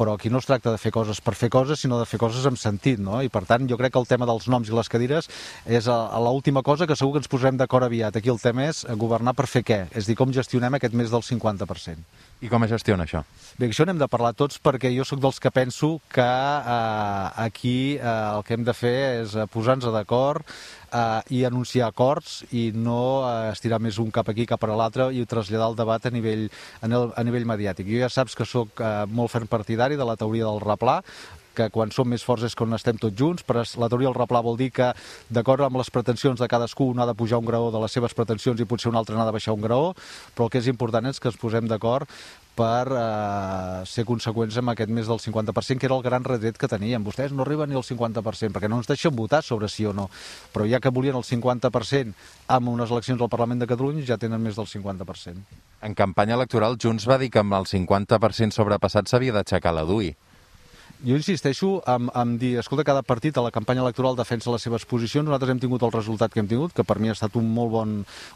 però 0.00 0.14
aquí 0.16 0.30
no 0.32 0.40
es 0.40 0.48
tracta 0.48 0.72
de 0.72 0.80
fer 0.80 0.92
coses 0.94 1.20
per 1.20 1.34
fer 1.36 1.50
coses, 1.52 1.82
sinó 1.82 1.98
de 2.00 2.06
fer 2.08 2.20
coses 2.22 2.46
amb 2.48 2.56
sentit, 2.56 3.02
no? 3.04 3.18
I 3.20 3.28
per 3.28 3.44
tant, 3.48 3.66
jo 3.68 3.76
crec 3.76 3.92
que 3.92 4.00
el 4.00 4.08
tema 4.08 4.28
dels 4.30 4.48
noms 4.48 4.70
i 4.70 4.76
les 4.76 4.88
cadires 4.88 5.28
és 5.68 5.88
l'última 6.24 6.64
cosa 6.64 6.88
que 6.88 6.96
segur 6.96 7.18
que 7.18 7.24
ens 7.24 7.28
posarem 7.28 7.60
d'acord 7.60 7.84
aviat. 7.84 8.16
Aquí 8.16 8.32
el 8.32 8.40
tema 8.40 8.70
és 8.70 8.86
governar 8.96 9.36
per 9.36 9.48
fer 9.50 9.64
què? 9.66 9.82
És 9.92 10.08
dir, 10.08 10.16
com 10.16 10.32
gestionem 10.32 10.80
aquest 10.80 10.96
més 10.96 11.12
del 11.12 11.26
50%. 11.26 12.29
I 12.40 12.48
com 12.48 12.64
es 12.64 12.70
gestiona 12.72 13.04
això? 13.04 13.20
Bé, 13.60 13.68
això 13.68 13.84
n'hem 13.84 13.98
de 14.00 14.06
parlar 14.08 14.30
tots 14.32 14.56
perquè 14.64 14.88
jo 14.94 15.04
sóc 15.04 15.20
dels 15.20 15.36
que 15.44 15.50
penso 15.52 15.90
que 16.08 16.24
eh, 16.24 17.26
aquí 17.44 17.98
eh, 17.98 18.04
el 18.08 18.44
que 18.46 18.56
hem 18.56 18.64
de 18.64 18.72
fer 18.72 18.96
és 19.20 19.34
eh, 19.36 19.44
posar-nos 19.52 19.92
d'acord 19.92 20.46
eh, 20.48 21.36
i 21.36 21.42
anunciar 21.44 21.90
acords 21.90 22.38
i 22.56 22.70
no 22.72 23.26
eh, 23.28 23.50
estirar 23.50 23.80
més 23.84 23.98
un 24.00 24.08
cap 24.14 24.32
aquí, 24.32 24.48
cap 24.48 24.64
a 24.64 24.72
l'altre 24.72 25.10
i 25.12 25.26
traslladar 25.28 25.68
el 25.68 25.76
debat 25.76 26.08
a 26.08 26.14
nivell, 26.14 26.46
a, 26.80 26.88
nivell, 26.88 27.48
mediàtic. 27.52 27.90
Jo 27.92 28.00
ja 28.06 28.08
saps 28.08 28.38
que 28.38 28.48
sóc 28.48 28.80
eh, 28.80 29.04
molt 29.04 29.34
ferm 29.34 29.50
partidari 29.50 30.00
de 30.00 30.08
la 30.08 30.16
teoria 30.16 30.48
del 30.48 30.64
replà, 30.64 31.02
que 31.54 31.70
quan 31.70 31.92
som 31.94 32.08
més 32.08 32.24
forts 32.26 32.46
és 32.46 32.56
quan 32.58 32.76
estem 32.76 32.98
tots 33.00 33.16
junts, 33.16 33.46
però 33.46 33.64
la 33.80 33.88
teoria 33.90 34.10
del 34.10 34.18
replà 34.18 34.42
vol 34.44 34.58
dir 34.60 34.70
que, 34.74 34.90
d'acord 35.30 35.66
amb 35.66 35.80
les 35.80 35.90
pretensions 35.90 36.40
de 36.40 36.48
cadascú, 36.48 36.90
un 36.90 37.00
ha 37.00 37.08
de 37.08 37.16
pujar 37.16 37.40
un 37.40 37.48
graó 37.48 37.70
de 37.70 37.80
les 37.82 37.92
seves 37.92 38.14
pretensions 38.14 38.60
i 38.60 38.68
potser 38.68 38.90
un 38.92 39.00
altre 39.00 39.16
n'ha 39.16 39.26
de 39.28 39.34
baixar 39.36 39.56
un 39.56 39.64
graó, 39.64 39.94
però 40.34 40.46
el 40.46 40.54
que 40.54 40.62
és 40.62 40.70
important 40.70 41.10
és 41.10 41.20
que 41.20 41.30
ens 41.32 41.40
posem 41.40 41.68
d'acord 41.70 42.08
per 42.60 42.88
eh, 42.92 43.82
ser 43.88 44.04
conseqüents 44.08 44.58
amb 44.60 44.72
aquest 44.72 44.92
més 44.92 45.08
del 45.08 45.20
50%, 45.22 45.80
que 45.80 45.88
era 45.88 45.96
el 45.96 46.04
gran 46.04 46.26
retret 46.26 46.58
que 46.60 46.68
tenien. 46.68 47.04
Vostès 47.06 47.32
no 47.32 47.44
arriben 47.46 47.70
ni 47.70 47.78
al 47.78 47.86
50%, 47.86 48.52
perquè 48.54 48.68
no 48.68 48.80
ens 48.80 48.90
deixen 48.90 49.14
votar 49.16 49.42
sobre 49.46 49.70
sí 49.72 49.86
o 49.88 49.94
no. 49.96 50.08
Però 50.52 50.66
ja 50.68 50.80
que 50.82 50.92
volien 50.92 51.16
el 51.16 51.26
50% 51.26 52.12
amb 52.48 52.72
unes 52.74 52.92
eleccions 52.92 53.22
al 53.22 53.32
Parlament 53.32 53.62
de 53.62 53.70
Catalunya, 53.70 54.04
ja 54.06 54.18
tenen 54.20 54.42
més 54.42 54.58
del 54.58 54.68
50%. 54.68 55.60
En 55.86 55.94
campanya 55.96 56.36
electoral, 56.36 56.76
Junts 56.80 57.08
va 57.08 57.16
dir 57.20 57.30
que 57.32 57.40
amb 57.40 57.56
el 57.56 57.70
50% 57.70 58.56
sobrepassat 58.56 59.08
s'havia 59.08 59.38
d'aixecar 59.38 59.72
la 59.72 59.86
DUI. 59.88 60.12
Jo 61.00 61.16
insisteixo 61.16 61.78
en, 61.88 62.10
en 62.12 62.34
dir, 62.36 62.58
escolta, 62.60 62.84
cada 62.84 63.00
partit 63.00 63.38
a 63.40 63.44
la 63.44 63.52
campanya 63.54 63.80
electoral 63.80 64.18
defensa 64.18 64.52
les 64.52 64.66
seves 64.66 64.84
posicions, 64.84 65.24
nosaltres 65.24 65.54
hem 65.54 65.60
tingut 65.62 65.84
el 65.86 65.94
resultat 65.94 66.34
que 66.34 66.42
hem 66.42 66.50
tingut, 66.50 66.74
que 66.76 66.84
per 66.84 66.98
mi 67.00 67.08
ha 67.08 67.14
estat 67.16 67.38
un 67.40 67.46
molt 67.56 67.72
bon, 67.72 67.94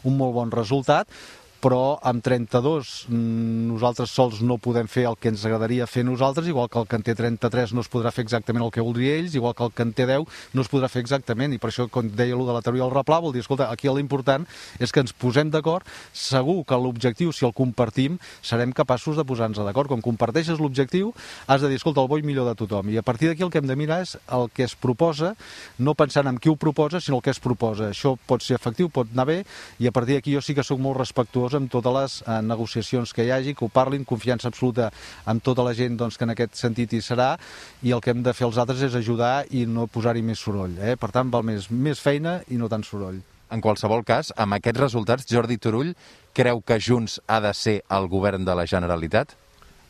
un 0.09 0.15
molt 0.17 0.33
bon 0.33 0.53
resultat, 0.55 1.05
però 1.65 1.97
amb 2.05 2.21
32 2.21 3.07
mm, 3.09 3.71
nosaltres 3.71 4.11
sols 4.13 4.43
no 4.45 4.59
podem 4.61 4.85
fer 4.85 5.07
el 5.09 5.15
que 5.17 5.31
ens 5.31 5.41
agradaria 5.47 5.87
fer 5.89 6.03
nosaltres, 6.05 6.45
igual 6.51 6.69
que 6.69 6.77
el 6.77 6.85
que 6.85 6.99
en 6.99 7.05
té 7.07 7.15
33 7.17 7.71
no 7.73 7.81
es 7.81 7.89
podrà 7.89 8.11
fer 8.13 8.21
exactament 8.27 8.61
el 8.61 8.69
que 8.69 8.83
voldria 8.85 9.15
ells, 9.17 9.33
igual 9.33 9.55
que 9.57 9.65
el 9.65 9.71
que 9.73 9.81
en 9.81 9.93
té 9.97 10.05
10 10.05 10.29
no 10.53 10.61
es 10.61 10.69
podrà 10.69 10.91
fer 10.93 11.01
exactament, 11.01 11.55
i 11.55 11.57
per 11.61 11.71
això, 11.71 11.87
com 11.89 12.11
deia 12.13 12.35
allò 12.37 12.45
de 12.45 12.57
la 12.59 12.61
teoria 12.61 12.83
del 12.85 12.93
replà, 12.93 13.17
vol 13.23 13.33
dir, 13.33 13.41
escolta, 13.41 13.71
aquí 13.73 13.89
l'important 13.89 14.45
és 14.77 14.93
que 14.93 15.01
ens 15.01 15.13
posem 15.17 15.49
d'acord, 15.49 15.89
segur 16.13 16.59
que 16.69 16.77
l'objectiu, 16.77 17.33
si 17.33 17.47
el 17.49 17.55
compartim, 17.57 18.19
serem 18.45 18.69
capaços 18.75 19.17
de 19.17 19.25
posar-nos 19.25 19.65
d'acord. 19.65 19.89
Com 19.89 20.05
comparteixes 20.05 20.61
l'objectiu, 20.61 21.15
has 21.47 21.65
de 21.65 21.71
dir, 21.71 21.81
escolta, 21.81 22.03
el 22.05 22.11
bo 22.11 22.21
millor 22.21 22.45
de 22.51 22.55
tothom, 22.61 22.93
i 22.93 22.99
a 23.01 23.05
partir 23.05 23.31
d'aquí 23.31 23.41
el 23.41 23.49
que 23.49 23.63
hem 23.63 23.69
de 23.69 23.77
mirar 23.79 24.03
és 24.05 24.13
el 24.29 24.51
que 24.53 24.67
es 24.69 24.77
proposa, 24.77 25.33
no 25.79 25.97
pensant 25.97 26.29
en 26.29 26.37
qui 26.37 26.53
ho 26.53 26.59
proposa, 26.61 27.01
sinó 27.01 27.23
el 27.23 27.25
que 27.25 27.33
es 27.33 27.41
proposa. 27.41 27.89
Això 27.89 28.13
pot 28.29 28.45
ser 28.45 28.59
efectiu, 28.59 28.93
pot 28.93 29.09
anar 29.13 29.25
bé, 29.31 29.41
i 29.81 29.89
a 29.89 29.93
partir 29.95 30.19
d'aquí 30.19 30.37
jo 30.37 30.45
sí 30.45 30.53
que 30.53 30.65
sóc 30.65 30.77
molt 30.81 31.01
respectuós 31.01 31.54
amb 31.57 31.71
totes 31.71 31.95
les 31.95 32.17
eh, 32.25 32.39
negociacions 32.45 33.13
que 33.15 33.25
hi 33.25 33.31
hagi, 33.35 33.53
que 33.55 33.65
ho 33.65 33.71
parlin, 33.73 34.05
confiança 34.07 34.51
absoluta 34.51 34.89
amb 35.25 35.43
tota 35.43 35.65
la 35.65 35.73
gent 35.77 35.97
doncs, 35.99 36.17
que 36.17 36.27
en 36.27 36.35
aquest 36.35 36.59
sentit 36.59 36.93
hi 36.93 37.01
serà 37.03 37.33
i 37.83 37.95
el 37.95 38.03
que 38.03 38.13
hem 38.13 38.23
de 38.25 38.33
fer 38.33 38.47
els 38.49 38.59
altres 38.61 38.83
és 38.89 38.97
ajudar 38.99 39.45
i 39.51 39.65
no 39.65 39.87
posar-hi 39.87 40.25
més 40.25 40.43
soroll. 40.43 40.75
Eh? 40.79 40.97
Per 40.99 41.11
tant, 41.15 41.31
val 41.31 41.47
més, 41.47 41.69
més 41.71 42.01
feina 42.01 42.41
i 42.49 42.59
no 42.61 42.69
tant 42.71 42.85
soroll. 42.85 43.21
En 43.53 43.61
qualsevol 43.61 44.03
cas, 44.03 44.33
amb 44.41 44.57
aquests 44.57 44.81
resultats, 44.81 45.29
Jordi 45.29 45.57
Turull 45.61 45.93
creu 46.35 46.61
que 46.65 46.81
Junts 46.81 47.19
ha 47.27 47.39
de 47.41 47.53
ser 47.53 47.79
el 47.93 48.09
govern 48.11 48.45
de 48.45 48.55
la 48.57 48.65
Generalitat? 48.69 49.37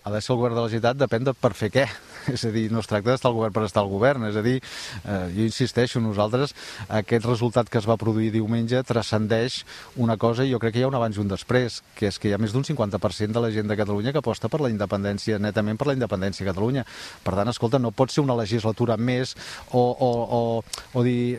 ha 0.06 0.12
de 0.12 0.21
ser 0.21 0.36
el 0.36 0.38
govern 0.38 0.54
de 0.54 0.62
la 0.62 0.69
Generalitat 0.69 1.01
depèn 1.01 1.25
de 1.25 1.34
per 1.34 1.51
fer 1.58 1.71
què. 1.73 1.86
És 2.33 2.45
a 2.45 2.51
dir, 2.53 2.67
no 2.73 2.81
es 2.81 2.89
tracta 2.89 3.11
d'estar 3.11 3.29
al 3.31 3.38
govern 3.38 3.53
per 3.53 3.65
estar 3.67 3.83
al 3.83 3.91
govern. 3.91 4.25
És 4.29 4.38
a 4.39 4.43
dir, 4.45 4.57
eh, 5.03 5.27
jo 5.35 5.45
insisteixo, 5.45 6.01
nosaltres, 6.01 6.55
aquest 6.89 7.25
resultat 7.27 7.69
que 7.69 7.79
es 7.81 7.88
va 7.89 7.97
produir 8.01 8.31
diumenge 8.33 8.81
transcendeix 8.88 9.61
una 10.01 10.17
cosa 10.17 10.45
i 10.45 10.51
jo 10.51 10.59
crec 10.59 10.75
que 10.75 10.81
hi 10.81 10.85
ha 10.85 10.89
un 10.89 10.97
abans 10.97 11.17
i 11.17 11.21
un 11.21 11.29
després, 11.31 11.81
que 11.95 12.09
és 12.09 12.19
que 12.19 12.29
hi 12.29 12.33
ha 12.35 12.41
més 12.41 12.53
d'un 12.55 12.65
50% 12.65 13.35
de 13.35 13.43
la 13.43 13.51
gent 13.53 13.69
de 13.69 13.77
Catalunya 13.77 14.13
que 14.13 14.23
aposta 14.23 14.49
per 14.49 14.61
la 14.63 14.71
independència, 14.73 15.39
netament 15.39 15.77
per 15.77 15.89
la 15.91 15.97
independència 15.97 16.45
a 16.45 16.49
Catalunya. 16.51 16.85
Per 17.23 17.35
tant, 17.38 17.51
escolta, 17.51 17.79
no 17.79 17.91
pot 17.91 18.11
ser 18.13 18.23
una 18.25 18.38
legislatura 18.38 18.97
més 18.97 19.35
o, 19.71 19.81
o, 19.81 20.11
o, 20.39 20.41
o 20.93 21.05
dir, 21.05 21.38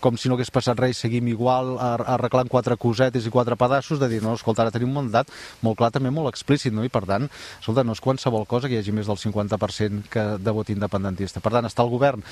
com 0.00 0.18
si 0.20 0.28
no 0.28 0.36
hagués 0.36 0.52
passat 0.52 0.78
res, 0.78 1.00
seguim 1.02 1.28
igual 1.32 1.76
arreglant 1.80 2.50
quatre 2.52 2.76
cosetes 2.76 3.26
i 3.26 3.32
quatre 3.32 3.56
pedaços, 3.56 4.00
de 4.02 4.10
dir, 4.10 4.22
no, 4.24 4.36
escolta, 4.36 4.66
ara 4.66 4.74
tenim 4.74 4.92
un 4.92 5.00
mandat 5.02 5.30
molt 5.62 5.78
clar, 5.78 5.92
també 5.94 6.12
molt 6.12 6.30
explícit, 6.32 6.74
no? 6.74 6.84
i 6.84 6.92
per 6.92 7.04
tant, 7.08 7.28
escolta, 7.60 7.84
no 7.86 7.96
és 7.96 8.02
qualsevol 8.02 8.46
cosa 8.46 8.68
que 8.68 8.76
hi 8.76 8.82
hagi 8.82 8.94
més 8.94 9.08
del 9.10 9.20
50% 9.20 10.10
que 10.12 10.25
de 10.38 10.54
vot 10.54 10.70
independentista. 10.72 11.42
Per 11.42 11.52
tant, 11.54 11.66
està 11.68 11.84
el 11.84 11.92
govern 11.92 12.22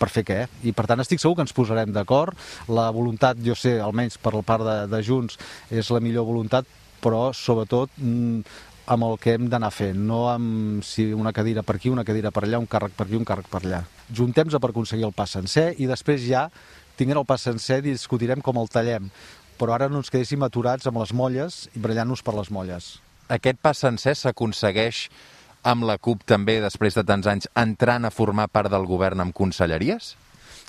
per 0.00 0.08
fer 0.12 0.24
què? 0.26 0.40
I 0.66 0.74
per 0.76 0.86
tant 0.90 1.02
estic 1.02 1.22
segur 1.22 1.38
que 1.38 1.46
ens 1.46 1.56
posarem 1.56 1.92
d'acord. 1.94 2.38
La 2.68 2.88
voluntat, 2.94 3.40
jo 3.44 3.56
sé, 3.58 3.78
almenys 3.80 4.18
per 4.20 4.34
la 4.36 4.44
part 4.46 4.66
de, 4.66 4.76
de 4.92 5.02
Junts, 5.06 5.38
és 5.70 5.90
la 5.94 6.02
millor 6.04 6.28
voluntat, 6.28 6.68
però 7.00 7.30
sobretot 7.36 7.92
mm, 7.96 8.44
amb 8.90 9.06
el 9.06 9.18
que 9.22 9.36
hem 9.36 9.48
d'anar 9.52 9.72
fent, 9.72 9.98
no 10.06 10.24
amb 10.30 10.84
si 10.86 11.10
una 11.16 11.34
cadira 11.36 11.64
per 11.66 11.78
aquí, 11.78 11.92
una 11.92 12.04
cadira 12.04 12.32
per 12.34 12.44
allà, 12.46 12.60
un 12.60 12.68
càrrec 12.70 12.96
per 12.96 13.06
aquí, 13.06 13.18
un 13.18 13.28
càrrec 13.28 13.50
per 13.50 13.64
allà. 13.64 13.84
Juntem-nos 14.10 14.60
per 14.60 14.72
aconseguir 14.72 15.06
el 15.08 15.16
pas 15.16 15.36
sencer 15.38 15.70
i 15.78 15.86
després 15.90 16.24
ja, 16.26 16.48
tinguent 16.98 17.22
el 17.22 17.28
pas 17.28 17.44
sencer, 17.46 17.80
discutirem 17.86 18.42
com 18.44 18.58
el 18.60 18.72
tallem. 18.72 19.12
Però 19.60 19.76
ara 19.76 19.90
no 19.92 20.00
ens 20.00 20.10
quedéssim 20.12 20.42
aturats 20.42 20.88
amb 20.88 21.02
les 21.02 21.12
molles 21.12 21.66
i 21.76 21.84
brellant-nos 21.84 22.24
per 22.24 22.34
les 22.36 22.50
molles 22.52 22.96
aquest 23.30 23.60
pas 23.62 23.78
sencer 23.78 24.16
s'aconsegueix 24.18 25.06
amb 25.62 25.84
la 25.88 25.98
CUP 25.98 26.24
també, 26.28 26.58
després 26.62 26.96
de 26.96 27.04
tants 27.04 27.28
anys, 27.30 27.48
entrant 27.58 28.06
a 28.06 28.14
formar 28.14 28.48
part 28.48 28.72
del 28.72 28.88
govern 28.88 29.20
amb 29.24 29.36
conselleries? 29.36 30.14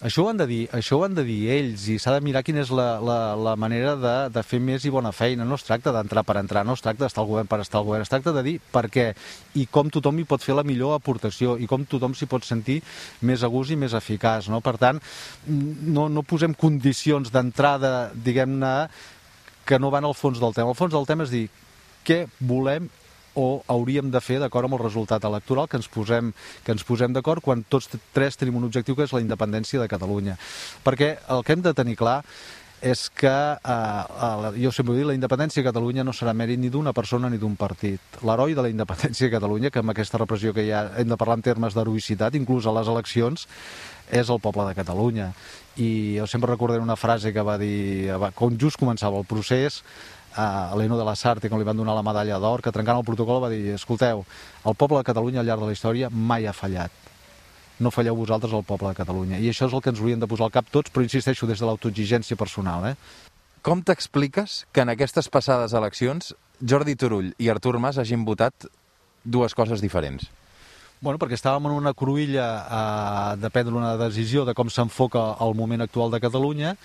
Això 0.02 0.24
ho 0.24 0.30
han 0.32 0.40
de 0.40 0.48
dir, 0.50 0.62
això 0.74 0.98
ho 0.98 1.04
han 1.06 1.14
de 1.14 1.22
dir 1.22 1.52
ells 1.54 1.84
i 1.94 2.00
s'ha 2.02 2.16
de 2.16 2.24
mirar 2.26 2.42
quina 2.42 2.64
és 2.64 2.72
la, 2.74 2.96
la, 3.06 3.18
la 3.38 3.52
manera 3.54 3.92
de, 4.02 4.14
de 4.34 4.42
fer 4.42 4.58
més 4.58 4.82
i 4.82 4.90
bona 4.90 5.12
feina. 5.14 5.46
No 5.46 5.60
es 5.60 5.66
tracta 5.68 5.94
d'entrar 5.94 6.24
per 6.26 6.40
entrar, 6.42 6.64
no 6.66 6.74
es 6.74 6.82
tracta 6.82 7.06
d'estar 7.06 7.22
al 7.22 7.30
govern 7.30 7.50
per 7.52 7.60
estar 7.62 7.78
al 7.78 7.86
govern, 7.86 8.02
es 8.02 8.10
tracta 8.10 8.34
de 8.34 8.42
dir 8.48 8.56
per 8.74 8.88
què 8.90 9.12
i 9.62 9.68
com 9.70 9.92
tothom 9.94 10.18
hi 10.18 10.26
pot 10.26 10.42
fer 10.42 10.56
la 10.58 10.66
millor 10.66 10.96
aportació 10.98 11.54
i 11.62 11.70
com 11.70 11.86
tothom 11.86 12.18
s'hi 12.18 12.26
pot 12.32 12.48
sentir 12.48 12.80
més 13.30 13.46
a 13.46 13.52
gust 13.54 13.76
i 13.76 13.78
més 13.78 13.94
eficaç. 13.94 14.50
No? 14.50 14.64
Per 14.66 14.74
tant, 14.82 14.98
no, 15.46 16.08
no 16.10 16.26
posem 16.26 16.58
condicions 16.58 17.30
d'entrada, 17.30 18.10
diguem-ne, 18.16 18.74
que 19.70 19.78
no 19.78 19.94
van 19.94 20.10
al 20.10 20.18
fons 20.18 20.42
del 20.42 20.58
tema. 20.58 20.74
El 20.74 20.82
fons 20.82 20.98
del 20.98 21.06
tema 21.06 21.30
és 21.30 21.36
dir 21.36 21.46
què 22.10 22.24
volem 22.42 22.90
o 23.36 23.64
hauríem 23.68 24.12
de 24.12 24.22
fer 24.22 24.40
d'acord 24.42 24.68
amb 24.68 24.78
el 24.78 24.84
resultat 24.84 25.24
electoral 25.28 25.70
que 25.70 25.80
ens 25.80 25.90
posem, 25.92 26.34
que 26.66 26.74
ens 26.76 26.84
posem 26.88 27.14
d'acord 27.14 27.44
quan 27.44 27.64
tots 27.64 27.90
tres 28.14 28.38
tenim 28.38 28.58
un 28.60 28.68
objectiu 28.68 28.96
que 28.96 29.08
és 29.08 29.14
la 29.16 29.22
independència 29.24 29.80
de 29.82 29.92
Catalunya. 29.92 30.38
Perquè 30.84 31.16
el 31.30 31.46
que 31.46 31.56
hem 31.56 31.64
de 31.64 31.76
tenir 31.78 31.96
clar 32.00 32.22
és 32.82 33.10
que, 33.14 33.30
eh, 33.30 34.52
jo 34.58 34.72
sempre 34.72 34.96
dic, 34.96 35.06
la 35.06 35.14
independència 35.14 35.62
de 35.62 35.70
Catalunya 35.70 36.04
no 36.04 36.12
serà 36.12 36.34
mèrit 36.34 36.58
ni 36.60 36.70
d'una 36.70 36.94
persona 36.94 37.30
ni 37.30 37.38
d'un 37.38 37.56
partit. 37.56 38.02
L'heroi 38.26 38.56
de 38.56 38.62
la 38.62 38.70
independència 38.70 39.28
de 39.28 39.36
Catalunya, 39.38 39.70
que 39.70 39.80
amb 39.80 39.92
aquesta 39.92 40.18
repressió 40.18 40.52
que 40.52 40.66
hi 40.66 40.72
ha 40.72 40.90
hem 40.98 41.08
de 41.08 41.18
parlar 41.18 41.38
en 41.38 41.44
termes 41.44 41.76
d'heroïcitat, 41.76 42.34
inclús 42.36 42.66
a 42.66 42.74
les 42.74 42.88
eleccions, 42.88 43.48
és 44.12 44.30
el 44.30 44.40
poble 44.40 44.66
de 44.68 44.76
Catalunya. 44.76 45.32
I 45.78 46.18
jo 46.18 46.28
sempre 46.28 46.50
recordaré 46.50 46.82
una 46.82 46.98
frase 46.98 47.32
que 47.32 47.42
va 47.42 47.58
dir, 47.58 48.12
quan 48.36 48.58
just 48.58 48.80
començava 48.82 49.18
el 49.18 49.26
procés, 49.26 49.84
a 50.36 50.76
Leno 50.78 50.98
de 50.98 51.06
la 51.06 51.16
Sarte, 51.16 51.50
quan 51.50 51.60
li 51.62 51.68
van 51.68 51.78
donar 51.78 51.96
la 51.98 52.06
medalla 52.06 52.40
d'or, 52.40 52.62
que 52.62 52.72
trencant 52.72 53.00
el 53.00 53.08
protocol 53.08 53.42
va 53.44 53.50
dir, 53.52 53.76
escolteu, 53.76 54.26
el 54.66 54.76
poble 54.76 55.02
de 55.02 55.08
Catalunya 55.08 55.42
al 55.42 55.50
llarg 55.50 55.64
de 55.66 55.72
la 55.72 55.78
història 55.78 56.10
mai 56.10 56.48
ha 56.48 56.54
fallat. 56.54 56.92
No 57.82 57.92
falleu 57.92 58.16
vosaltres 58.16 58.54
el 58.54 58.64
poble 58.64 58.92
de 58.92 59.00
Catalunya. 59.00 59.40
I 59.42 59.50
això 59.50 59.68
és 59.68 59.74
el 59.74 59.82
que 59.82 59.90
ens 59.90 60.02
hauríem 60.02 60.22
de 60.22 60.30
posar 60.30 60.48
al 60.48 60.56
cap 60.56 60.70
tots, 60.70 60.92
però 60.94 61.04
insisteixo, 61.04 61.50
des 61.50 61.60
de 61.60 61.66
l'autoexigència 61.66 62.38
personal. 62.38 62.86
Eh? 62.92 62.96
Com 63.62 63.82
t'expliques 63.86 64.66
que 64.72 64.86
en 64.86 64.94
aquestes 64.94 65.30
passades 65.30 65.74
eleccions 65.78 66.36
Jordi 66.62 66.96
Turull 66.96 67.34
i 67.38 67.50
Artur 67.50 67.80
Mas 67.80 67.98
hagin 67.98 68.26
votat 68.26 68.70
dues 69.26 69.54
coses 69.58 69.82
diferents? 69.82 70.30
Bueno, 71.02 71.18
perquè 71.18 71.34
estàvem 71.34 71.66
en 71.66 71.74
una 71.74 71.96
cruïlla 71.98 72.48
eh, 72.62 73.38
de 73.42 73.50
prendre 73.50 73.74
una 73.74 73.96
decisió 73.98 74.46
de 74.46 74.54
com 74.54 74.70
s'enfoca 74.70 75.32
el 75.42 75.56
moment 75.58 75.82
actual 75.82 76.14
de 76.14 76.20
Catalunya, 76.22 76.76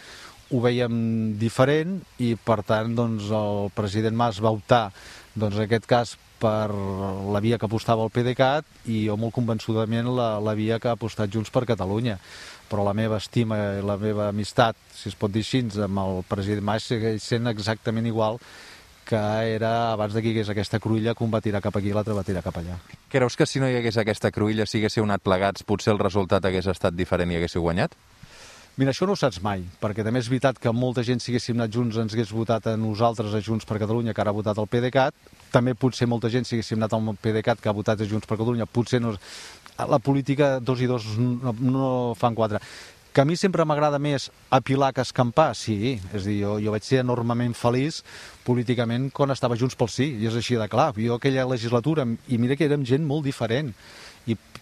ho 0.50 0.60
veiem 0.62 0.94
diferent 1.40 1.98
i 2.22 2.34
per 2.38 2.60
tant 2.66 2.94
doncs, 2.94 3.30
el 3.34 3.70
president 3.74 4.16
Mas 4.16 4.38
va 4.42 4.54
optar 4.54 4.90
doncs, 5.34 5.56
en 5.56 5.64
aquest 5.66 5.88
cas 5.90 6.14
per 6.36 6.68
la 6.68 7.40
via 7.40 7.56
que 7.58 7.64
apostava 7.64 8.04
el 8.04 8.12
PDeCAT 8.12 8.88
i 8.92 9.06
jo 9.06 9.16
molt 9.16 9.34
convençudament 9.34 10.10
la, 10.12 10.36
la 10.38 10.54
via 10.58 10.78
que 10.78 10.90
ha 10.90 10.96
apostat 10.98 11.32
Junts 11.32 11.50
per 11.50 11.64
Catalunya 11.68 12.18
però 12.70 12.84
la 12.84 12.94
meva 12.94 13.18
estima 13.22 13.58
i 13.78 13.82
la 13.86 13.96
meva 13.98 14.28
amistat, 14.28 14.76
si 14.94 15.08
es 15.10 15.18
pot 15.18 15.32
dir 15.32 15.44
així, 15.44 15.62
amb 15.82 16.02
el 16.02 16.24
president 16.28 16.66
Mas 16.66 16.88
segueix 16.90 17.22
sent 17.22 17.46
exactament 17.50 18.06
igual 18.10 18.40
que 19.06 19.18
era 19.54 19.92
abans 19.92 20.16
que 20.16 20.24
hi 20.26 20.32
hagués 20.34 20.50
aquesta 20.50 20.80
cruïlla 20.82 21.14
que 21.14 21.22
un 21.22 21.30
va 21.30 21.40
tirar 21.40 21.62
cap 21.62 21.76
aquí 21.78 21.92
i 21.92 21.94
l'altre 21.94 22.16
va 22.16 22.26
tirar 22.26 22.42
cap 22.42 22.58
allà. 22.58 22.80
Creus 23.12 23.38
que 23.38 23.46
si 23.46 23.62
no 23.62 23.68
hi 23.70 23.76
hagués 23.78 24.00
aquesta 24.02 24.32
cruïlla, 24.34 24.66
si 24.66 24.80
haguéssiu 24.80 25.06
anat 25.06 25.22
plegats, 25.22 25.62
potser 25.62 25.94
el 25.94 26.02
resultat 26.02 26.44
hagués 26.44 26.66
estat 26.74 26.96
diferent 26.98 27.30
i 27.30 27.38
haguéssiu 27.38 27.62
guanyat? 27.62 27.94
Mira, 28.76 28.92
això 28.92 29.06
no 29.08 29.14
ho 29.14 29.16
saps 29.16 29.38
mai, 29.40 29.62
perquè 29.80 30.04
també 30.04 30.20
és 30.20 30.26
veritat 30.28 30.58
que 30.60 30.68
molta 30.76 31.00
gent, 31.00 31.22
si 31.24 31.30
haguéssim 31.32 31.56
anat 31.56 31.72
junts, 31.72 31.96
ens 31.96 32.12
hagués 32.12 32.28
votat 32.28 32.66
a 32.68 32.74
nosaltres, 32.76 33.32
a 33.32 33.40
Junts 33.40 33.64
per 33.64 33.78
Catalunya, 33.80 34.12
que 34.12 34.20
ara 34.20 34.34
ha 34.34 34.36
votat 34.36 34.58
el 34.60 34.68
PDeCAT. 34.68 35.30
També 35.54 35.72
potser 35.72 36.04
molta 36.04 36.28
gent, 36.28 36.44
si 36.44 36.58
haguéssim 36.58 36.76
anat 36.76 36.92
al 36.92 37.08
PDeCAT, 37.22 37.62
que 37.64 37.70
ha 37.72 37.76
votat 37.76 38.04
a 38.04 38.10
Junts 38.10 38.28
per 38.28 38.36
Catalunya, 38.36 38.68
potser 38.68 39.00
no... 39.00 39.14
La 39.76 39.98
política, 40.00 40.58
dos 40.60 40.80
i 40.84 40.86
dos 40.88 41.08
no, 41.16 41.54
no 41.56 41.88
fan 42.20 42.36
quatre. 42.36 42.60
Que 43.16 43.24
a 43.24 43.28
mi 43.28 43.32
sempre 43.40 43.64
m'agrada 43.64 43.96
més 43.96 44.28
apilar 44.52 44.92
que 44.92 45.00
escampar, 45.00 45.54
sí. 45.56 45.96
És 46.12 46.28
dir, 46.28 46.42
jo, 46.42 46.58
jo 46.60 46.72
vaig 46.74 46.84
ser 46.84 47.00
enormement 47.00 47.56
feliç 47.56 48.02
políticament 48.44 49.08
quan 49.08 49.32
estava 49.32 49.56
Junts 49.56 49.76
pel 49.76 49.88
Sí, 49.88 50.10
i 50.20 50.28
és 50.28 50.36
així 50.36 50.60
de 50.60 50.68
clar. 50.68 50.90
Jo 51.00 51.16
aquella 51.16 51.48
legislatura, 51.48 52.04
i 52.28 52.36
mira 52.36 52.60
que 52.60 52.68
érem 52.68 52.84
gent 52.84 53.08
molt 53.08 53.24
diferent, 53.24 53.72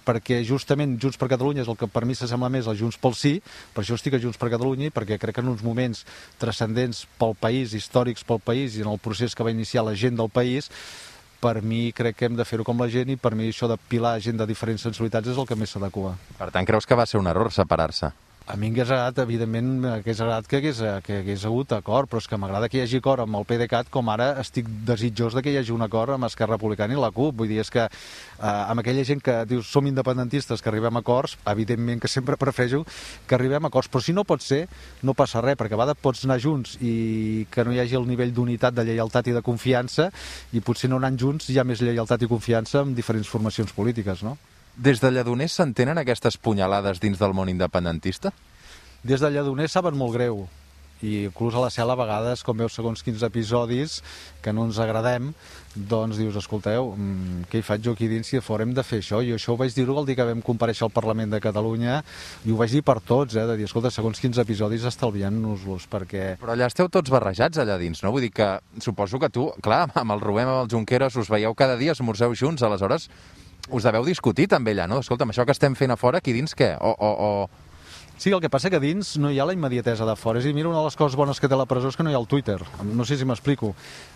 perquè 0.04 0.42
justament 0.46 0.98
Junts 1.00 1.18
per 1.20 1.30
Catalunya 1.32 1.64
és 1.64 1.70
el 1.70 1.78
que 1.80 1.88
per 1.90 2.04
mi 2.04 2.16
s'assembla 2.16 2.50
més 2.52 2.68
a 2.68 2.76
Junts 2.78 3.00
pel 3.00 3.16
Sí, 3.18 3.38
per 3.74 3.84
això 3.84 3.98
estic 3.98 4.16
a 4.16 4.22
Junts 4.22 4.40
per 4.40 4.50
Catalunya 4.52 4.90
i 4.90 4.94
perquè 4.94 5.18
crec 5.20 5.38
que 5.38 5.44
en 5.44 5.50
uns 5.52 5.64
moments 5.64 6.04
transcendents 6.38 7.04
pel 7.18 7.34
país, 7.38 7.74
històrics 7.74 8.26
pel 8.26 8.42
país 8.44 8.76
i 8.76 8.84
en 8.84 8.92
el 8.92 9.00
procés 9.02 9.34
que 9.34 9.46
va 9.46 9.54
iniciar 9.54 9.84
la 9.86 9.96
gent 9.98 10.18
del 10.20 10.30
país, 10.30 10.70
per 11.44 11.60
mi 11.62 11.92
crec 11.92 12.16
que 12.16 12.28
hem 12.30 12.36
de 12.36 12.44
fer-ho 12.48 12.64
com 12.64 12.78
la 12.80 12.88
gent 12.88 13.10
i 13.12 13.20
per 13.20 13.34
mi 13.36 13.50
això 13.50 13.68
de 13.68 13.76
pilar 13.76 14.16
gent 14.24 14.38
de 14.40 14.48
diferents 14.48 14.86
sensibilitats 14.86 15.28
és 15.28 15.40
el 15.40 15.48
que 15.48 15.58
més 15.60 15.76
s'adequa. 15.76 16.14
Per 16.38 16.48
tant, 16.54 16.64
creus 16.64 16.88
que 16.88 16.96
va 16.96 17.04
ser 17.06 17.20
un 17.20 17.28
error 17.28 17.52
separar-se? 17.52 18.14
A 18.44 18.58
mi 18.60 18.68
hagués 18.68 18.90
agradat, 18.90 19.22
evidentment, 19.22 19.86
hagués 19.88 20.18
agradat 20.20 20.44
que 20.44 20.58
hagués, 20.58 20.76
que 21.06 21.14
hagués 21.22 21.46
hagut 21.48 21.70
acord, 21.72 22.10
però 22.12 22.20
és 22.20 22.26
que 22.28 22.36
m'agrada 22.36 22.68
que 22.68 22.76
hi 22.76 22.82
hagi 22.82 22.98
acord 23.00 23.22
amb 23.24 23.38
el 23.38 23.46
PDeCAT, 23.48 23.88
com 23.88 24.10
ara 24.12 24.26
estic 24.42 24.68
desitjós 24.84 25.32
de 25.32 25.40
que 25.40 25.54
hi 25.54 25.56
hagi 25.56 25.72
un 25.72 25.80
acord 25.80 26.12
amb 26.12 26.28
Esquerra 26.28 26.58
Republicana 26.58 26.92
i 26.92 27.00
la 27.00 27.08
CUP. 27.08 27.38
Vull 27.40 27.48
dir, 27.48 27.62
és 27.62 27.72
que 27.72 27.86
eh, 27.86 27.88
amb 28.44 28.84
aquella 28.84 29.06
gent 29.08 29.24
que 29.24 29.38
diu 29.48 29.64
som 29.64 29.88
independentistes, 29.88 30.60
que 30.60 30.68
arribem 30.68 31.00
a 31.00 31.00
acords, 31.00 31.38
evidentment 31.54 32.04
que 32.04 32.12
sempre 32.12 32.36
prefereixo 32.44 32.84
que 33.26 33.38
arribem 33.38 33.64
a 33.64 33.72
acords, 33.72 33.88
però 33.88 34.04
si 34.04 34.12
no 34.12 34.28
pot 34.28 34.44
ser, 34.44 34.66
no 35.00 35.16
passa 35.16 35.40
res, 35.40 35.56
perquè 35.56 35.72
a 35.72 35.80
vegades 35.80 36.04
pots 36.04 36.28
anar 36.28 36.36
junts 36.36 36.76
i 36.84 37.46
que 37.48 37.64
no 37.64 37.72
hi 37.72 37.80
hagi 37.80 37.96
el 37.96 38.04
nivell 38.04 38.36
d'unitat, 38.36 38.76
de 38.76 38.84
lleialtat 38.84 39.32
i 39.32 39.38
de 39.38 39.40
confiança, 39.40 40.10
i 40.52 40.60
potser 40.60 40.92
no 40.92 41.00
anant 41.00 41.16
junts 41.16 41.48
hi 41.48 41.56
ha 41.56 41.64
més 41.64 41.80
lleialtat 41.80 42.20
i 42.20 42.28
confiança 42.28 42.84
amb 42.84 42.92
diferents 42.92 43.32
formacions 43.38 43.72
polítiques, 43.72 44.20
no? 44.20 44.36
Des 44.74 44.98
de 44.98 45.12
Lledoners 45.12 45.54
s'entenen 45.54 46.00
aquestes 46.00 46.34
punyalades 46.34 46.98
dins 46.98 47.20
del 47.20 47.30
món 47.30 47.46
independentista? 47.46 48.32
Des 49.06 49.22
de 49.22 49.30
Lledoners 49.30 49.76
saben 49.76 49.94
molt 49.94 50.16
greu 50.16 50.40
i 51.04 51.26
inclús 51.28 51.54
a 51.54 51.60
la 51.62 51.68
cel·la 51.70 51.94
a 51.94 51.98
vegades, 52.00 52.42
com 52.42 52.56
veus 52.58 52.74
segons 52.74 53.02
quins 53.04 53.22
episodis 53.26 53.98
que 54.42 54.54
no 54.56 54.64
ens 54.66 54.78
agradem, 54.80 55.28
doncs 55.76 56.16
dius, 56.18 56.38
escolteu, 56.40 56.94
mm, 56.96 57.44
què 57.52 57.60
hi 57.60 57.66
faig 57.66 57.84
jo 57.84 57.92
aquí 57.92 58.08
dins 58.08 58.26
si 58.26 58.40
fora 58.40 58.64
hem 58.64 58.72
de 58.74 58.82
fer 58.82 58.98
això? 59.02 59.20
I 59.22 59.34
això 59.36 59.52
ho 59.52 59.56
vaig 59.60 59.74
dir-ho 59.74 59.98
el 60.00 60.06
dia 60.06 60.16
que 60.16 60.26
vam 60.26 60.42
compareixer 60.42 60.86
al 60.86 60.94
Parlament 60.96 61.30
de 61.30 61.42
Catalunya 61.44 62.02
i 62.44 62.50
ho 62.50 62.56
vaig 62.56 62.72
dir 62.72 62.82
per 62.82 62.98
tots, 63.00 63.36
eh, 63.36 63.46
de 63.46 63.56
dir, 63.56 63.68
escolta, 63.68 63.90
segons 63.90 64.18
quins 64.18 64.38
episodis 64.38 64.88
estalviem-nos-los, 64.90 65.86
perquè... 65.86 66.38
Però 66.40 66.52
allà 66.56 66.66
esteu 66.66 66.88
tots 66.88 67.10
barrejats 67.10 67.58
allà 67.58 67.78
dins, 67.78 68.02
no? 68.02 68.10
Vull 68.10 68.22
dir 68.22 68.32
que 68.32 68.58
suposo 68.80 69.20
que 69.20 69.30
tu, 69.30 69.52
clar, 69.62 69.90
amb 69.94 70.10
el 70.10 70.20
Rubem, 70.20 70.48
amb 70.48 70.64
el 70.64 70.70
Junqueras, 70.72 71.14
us 71.16 71.30
veieu 71.30 71.54
cada 71.54 71.76
dia, 71.76 71.92
esmorzeu 71.92 72.34
junts, 72.34 72.62
aleshores 72.62 73.10
us 73.70 73.84
deveu 73.86 74.04
discutir 74.04 74.48
també 74.50 74.74
allà, 74.74 74.88
no? 74.90 75.00
Escolta'm, 75.04 75.32
això 75.32 75.46
que 75.46 75.54
estem 75.54 75.76
fent 75.78 75.94
a 75.94 76.00
fora, 76.00 76.20
aquí 76.20 76.34
dins 76.36 76.56
què? 76.56 76.74
O, 76.80 76.92
o, 76.92 77.12
o... 77.28 77.64
Sí, 78.16 78.30
el 78.30 78.38
que 78.40 78.48
passa 78.48 78.70
que 78.70 78.78
dins 78.78 79.16
no 79.18 79.30
hi 79.32 79.40
ha 79.42 79.44
la 79.44 79.56
immediatesa 79.56 80.06
de 80.06 80.14
fora. 80.14 80.38
És 80.38 80.44
a 80.46 80.48
dir, 80.48 80.54
mira, 80.54 80.68
una 80.70 80.78
de 80.78 80.86
les 80.86 80.94
coses 80.94 81.16
bones 81.18 81.40
que 81.42 81.48
té 81.50 81.56
la 81.58 81.66
presó 81.66 81.90
és 81.90 81.96
que 81.98 82.04
no 82.06 82.12
hi 82.12 82.14
ha 82.14 82.20
el 82.20 82.28
Twitter. 82.30 82.60
No 82.86 83.02
sé 83.04 83.18
si 83.18 83.26
m'explico. 83.26 83.72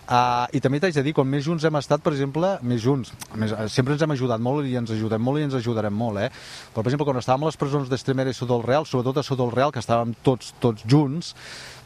Uh, 0.07 0.47
I 0.55 0.61
també 0.63 0.79
t'haig 0.79 0.95
de 0.95 1.03
dir, 1.03 1.13
com 1.17 1.27
més 1.27 1.43
junts 1.43 1.65
hem 1.67 1.75
estat, 1.81 2.01
per 2.05 2.13
exemple, 2.15 2.53
més 2.63 2.79
junts. 2.81 3.11
Més, 3.35 3.51
uh, 3.51 3.67
sempre 3.67 3.97
ens 3.97 4.05
hem 4.05 4.15
ajudat 4.15 4.39
molt 4.39 4.69
i 4.69 4.77
ens 4.79 4.93
ajudem 4.95 5.21
molt 5.21 5.41
i 5.41 5.49
ens 5.49 5.57
ajudarem 5.59 5.93
molt, 5.93 6.23
eh? 6.23 6.29
Però, 6.71 6.79
per 6.79 6.93
exemple, 6.93 7.09
quan 7.09 7.19
estàvem 7.19 7.43
a 7.43 7.51
les 7.51 7.59
presons 7.59 7.91
d'Estremera 7.91 8.31
i 8.31 8.39
el 8.47 8.63
Real, 8.63 8.87
sobretot 8.87 9.19
a 9.19 9.25
el 9.35 9.51
Real, 9.51 9.75
que 9.75 9.83
estàvem 9.83 10.15
tots, 10.23 10.55
tots 10.63 10.87
junts, 10.87 11.35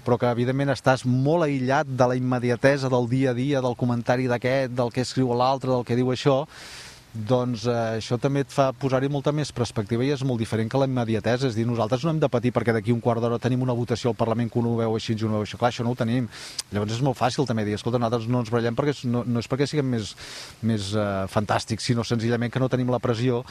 però 0.06 0.20
que 0.20 0.30
evidentment 0.30 0.70
estàs 0.70 1.08
molt 1.10 1.48
aïllat 1.48 1.90
de 1.90 2.08
la 2.08 2.16
immediatesa 2.20 2.94
del 2.94 3.10
dia 3.10 3.32
a 3.32 3.34
dia, 3.34 3.62
del 3.64 3.76
comentari 3.76 4.30
d'aquest, 4.30 4.78
del 4.78 4.92
que 4.94 5.02
escriu 5.02 5.34
l'altre, 5.34 5.72
del 5.72 5.86
que 5.88 5.98
diu 5.98 6.12
això, 6.14 6.44
doncs 7.14 7.68
eh, 7.70 8.00
això 8.00 8.18
també 8.18 8.42
et 8.42 8.50
fa 8.50 8.72
posar-hi 8.74 9.10
molta 9.14 9.32
més 9.36 9.52
perspectiva 9.54 10.06
i 10.06 10.10
és 10.16 10.24
molt 10.26 10.42
diferent 10.42 10.70
que 10.72 10.80
la 10.82 10.88
immediatesa, 10.90 11.48
és 11.52 11.58
dir, 11.58 11.66
nosaltres 11.70 12.04
no 12.04 12.10
hem 12.10 12.22
de 12.24 12.30
patir 12.32 12.52
perquè 12.56 12.74
d'aquí 12.74 12.94
un 12.94 13.02
quart 13.04 13.22
d'hora 13.22 13.38
tenim 13.42 13.62
una 13.62 13.76
votació 13.78 14.10
al 14.10 14.18
Parlament 14.18 14.50
que 14.50 14.58
un 14.60 14.72
ho 14.72 14.76
veu 14.82 14.98
així 14.98 15.14
un 15.20 15.30
ho 15.30 15.38
veu 15.38 15.46
així, 15.46 15.58
clar, 15.62 15.70
això 15.70 15.86
no 15.86 15.94
ho 15.94 16.00
tenim. 16.00 16.28
Llavors 16.72 16.98
és 16.98 17.04
molt 17.06 17.20
fàcil 17.20 17.46
també 17.50 17.68
dir, 17.68 17.78
escolta, 17.78 18.02
nosaltres 18.02 18.30
no 18.34 18.42
ens 18.42 18.50
brallem 18.54 18.78
perquè 18.78 18.96
no, 19.06 19.24
no 19.30 19.44
és 19.44 19.50
perquè 19.52 19.70
siguem 19.70 19.94
més, 19.94 20.16
més 20.66 20.94
eh, 20.98 21.10
fantàstics, 21.30 21.86
sinó 21.92 22.06
senzillament 22.08 22.54
que 22.54 22.62
no 22.64 22.72
tenim 22.72 22.90
la 22.90 23.02
pressió 23.04 23.44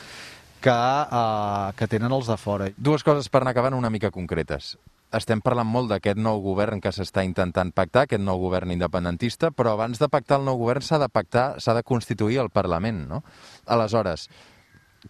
que, 0.62 0.75
eh, 0.75 1.68
que 1.79 1.90
tenen 1.90 2.18
els 2.18 2.33
de 2.33 2.38
fora. 2.40 2.72
Dues 2.77 3.07
coses 3.07 3.31
per 3.31 3.44
anar 3.44 3.55
acabant 3.55 3.79
una 3.79 3.94
mica 3.94 4.11
concretes 4.11 4.75
estem 5.16 5.42
parlant 5.44 5.68
molt 5.68 5.90
d'aquest 5.92 6.20
nou 6.20 6.40
govern 6.44 6.81
que 6.81 6.92
s'està 6.94 7.25
intentant 7.27 7.72
pactar, 7.75 8.07
aquest 8.07 8.22
nou 8.22 8.40
govern 8.42 8.72
independentista, 8.75 9.51
però 9.51 9.77
abans 9.77 10.01
de 10.01 10.09
pactar 10.09 10.40
el 10.40 10.48
nou 10.48 10.61
govern 10.61 10.85
s'ha 10.85 11.01
de 11.03 11.11
pactar, 11.12 11.61
s'ha 11.61 11.77
de 11.77 11.85
constituir 11.85 12.40
el 12.42 12.51
Parlament, 12.51 13.05
no? 13.09 13.22
Aleshores, 13.66 14.29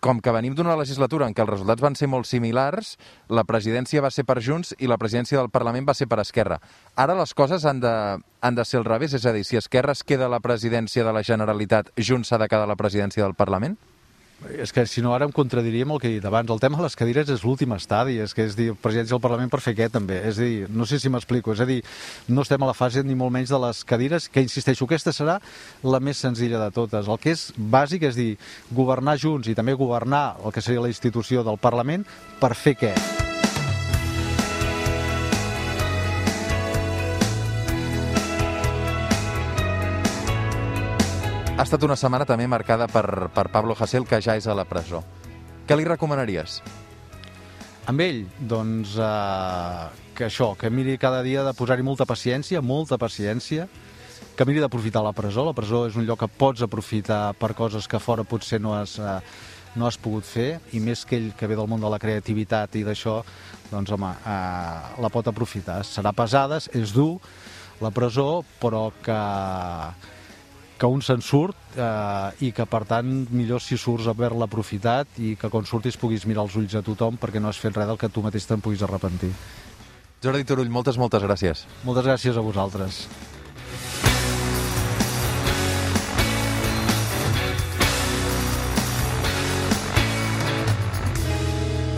com 0.00 0.20
que 0.24 0.32
venim 0.32 0.54
d'una 0.56 0.76
legislatura 0.78 1.26
en 1.28 1.34
què 1.36 1.44
els 1.44 1.50
resultats 1.50 1.84
van 1.84 1.96
ser 1.98 2.08
molt 2.08 2.26
similars, 2.26 2.96
la 3.28 3.44
presidència 3.44 4.00
va 4.00 4.10
ser 4.10 4.24
per 4.24 4.40
Junts 4.40 4.72
i 4.78 4.88
la 4.88 4.96
presidència 4.98 5.38
del 5.38 5.52
Parlament 5.52 5.86
va 5.88 5.94
ser 5.94 6.08
per 6.08 6.22
Esquerra. 6.22 6.58
Ara 6.96 7.16
les 7.18 7.34
coses 7.36 7.66
han 7.68 7.82
de, 7.82 7.94
han 8.40 8.56
de 8.56 8.64
ser 8.64 8.80
al 8.80 8.88
revés, 8.88 9.12
és 9.12 9.26
a 9.26 9.34
dir, 9.36 9.44
si 9.44 9.60
Esquerra 9.60 9.92
es 9.92 10.02
queda 10.02 10.26
a 10.26 10.32
la 10.32 10.40
presidència 10.40 11.04
de 11.04 11.12
la 11.12 11.24
Generalitat, 11.26 11.92
Junts 11.98 12.32
s'ha 12.32 12.40
de 12.40 12.48
quedar 12.48 12.64
a 12.64 12.72
la 12.72 12.80
presidència 12.80 13.24
del 13.26 13.36
Parlament? 13.36 13.76
És 14.59 14.72
que 14.74 14.85
si 14.87 15.02
no 15.05 15.14
ara 15.14 15.26
em 15.28 15.33
contradiríem 15.35 15.90
el 15.94 16.00
que 16.02 16.09
he 16.11 16.16
dit 16.16 16.26
abans. 16.26 16.50
El 16.50 16.61
tema 16.61 16.78
de 16.78 16.87
les 16.87 16.96
cadires 16.98 17.31
és 17.31 17.44
l'últim 17.46 17.72
estadi, 17.76 18.18
és 18.22 18.35
que 18.35 18.46
és 18.48 18.57
dir, 18.59 18.72
presidència 18.74 19.14
del 19.14 19.24
Parlament 19.24 19.52
per 19.52 19.62
fer 19.64 19.74
què 19.78 19.88
també? 19.92 20.20
És 20.28 20.40
dir, 20.42 20.66
no 20.70 20.87
sé 20.88 20.98
si 21.02 21.12
m'explico, 21.12 21.55
és 21.55 21.62
a 21.62 21.68
dir, 21.68 21.81
no 22.28 22.44
estem 22.46 22.62
a 22.62 22.70
la 22.70 22.76
fase 22.76 23.05
ni 23.07 23.16
molt 23.18 23.35
menys 23.35 23.52
de 23.55 23.62
les 23.62 23.83
cadires, 23.88 24.28
que 24.28 24.44
insisteixo, 24.44 24.88
aquesta 24.88 25.14
serà 25.14 25.38
la 25.85 26.02
més 26.02 26.20
senzilla 26.22 26.61
de 26.64 26.70
totes. 26.74 27.09
El 27.09 27.22
que 27.22 27.37
és 27.37 27.48
bàsic 27.57 28.09
és 28.11 28.18
dir, 28.18 28.31
governar 28.70 29.18
junts 29.20 29.48
i 29.48 29.59
també 29.59 29.78
governar 29.78 30.38
el 30.44 30.55
que 30.55 30.64
seria 30.64 30.83
la 30.83 30.92
institució 30.92 31.46
del 31.46 31.61
Parlament 31.62 32.07
per 32.40 32.57
fer 32.59 32.78
què? 32.78 32.96
Ha 41.52 41.66
estat 41.66 41.82
una 41.84 41.98
setmana 42.00 42.24
també 42.24 42.46
marcada 42.48 42.86
per, 42.88 43.28
per 43.28 43.50
Pablo 43.52 43.74
Hasél, 43.76 44.06
que 44.08 44.18
ja 44.24 44.38
és 44.40 44.46
a 44.48 44.54
la 44.56 44.64
presó. 44.64 45.02
Què 45.68 45.76
li 45.76 45.84
recomanaries? 45.84 46.62
Amb 47.92 48.00
ell, 48.00 48.22
doncs, 48.48 48.94
eh, 48.96 50.06
que 50.16 50.30
això, 50.30 50.54
que 50.56 50.70
miri 50.72 50.96
cada 50.98 51.20
dia 51.22 51.44
de 51.44 51.52
posar-hi 51.52 51.84
molta 51.84 52.06
paciència, 52.08 52.62
molta 52.64 52.96
paciència, 52.98 53.66
que 54.34 54.46
miri 54.48 54.62
d'aprofitar 54.64 55.02
la 55.04 55.12
presó. 55.12 55.44
La 55.44 55.52
presó 55.52 55.84
és 55.90 55.98
un 56.00 56.06
lloc 56.08 56.22
que 56.22 56.30
pots 56.40 56.64
aprofitar 56.64 57.34
per 57.36 57.52
coses 57.58 57.86
que 57.86 58.00
fora 58.00 58.24
potser 58.24 58.58
no 58.62 58.72
has, 58.78 58.96
eh, 58.96 59.18
no 59.76 59.86
has 59.86 60.00
pogut 60.00 60.24
fer, 60.24 60.56
i 60.72 60.80
més 60.80 61.04
que 61.04 61.18
ell 61.20 61.30
que 61.36 61.50
ve 61.50 61.58
del 61.60 61.68
món 61.68 61.84
de 61.84 61.90
la 61.92 62.00
creativitat 62.00 62.80
i 62.80 62.86
d'això, 62.88 63.18
doncs, 63.68 63.92
home, 63.92 64.08
eh, 64.24 64.96
la 65.04 65.12
pot 65.12 65.28
aprofitar. 65.28 65.82
Serà 65.84 66.14
pesada, 66.16 66.62
és 66.72 66.96
dur, 66.96 67.20
la 67.84 67.92
presó, 67.92 68.40
però 68.58 68.88
que 69.04 69.20
que 70.82 70.88
un 70.90 70.98
se'n 70.98 71.20
surt 71.22 71.76
eh, 71.78 72.42
i 72.42 72.48
que 72.50 72.64
per 72.66 72.80
tant 72.90 73.10
millor 73.30 73.62
si 73.62 73.76
surts 73.78 74.08
haver-la 74.10 74.48
aprofitat 74.48 75.20
i 75.22 75.36
que 75.38 75.50
quan 75.52 75.68
surtis 75.68 75.94
puguis 75.94 76.26
mirar 76.26 76.42
els 76.42 76.56
ulls 76.58 76.74
a 76.74 76.82
tothom 76.82 77.20
perquè 77.22 77.38
no 77.38 77.52
has 77.52 77.60
fet 77.62 77.78
res 77.78 77.86
del 77.86 78.00
que 78.00 78.10
tu 78.10 78.24
mateix 78.24 78.48
te'n 78.50 78.64
puguis 78.64 78.82
arrepentir. 78.82 79.30
Jordi 80.26 80.42
Turull, 80.42 80.74
moltes, 80.74 80.98
moltes 80.98 81.22
gràcies. 81.22 81.62
Moltes 81.86 82.10
gràcies 82.10 82.34
a 82.34 82.42
vosaltres. 82.42 83.06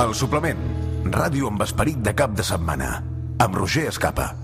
El 0.05 0.13
suplement. 0.13 0.65
Ràdio 1.09 1.49
amb 1.49 1.65
esperit 1.65 2.05
de 2.05 2.13
cap 2.13 2.37
de 2.37 2.45
setmana. 2.45 2.99
Amb 3.41 3.63
Roger 3.63 3.89
Escapa. 3.89 4.44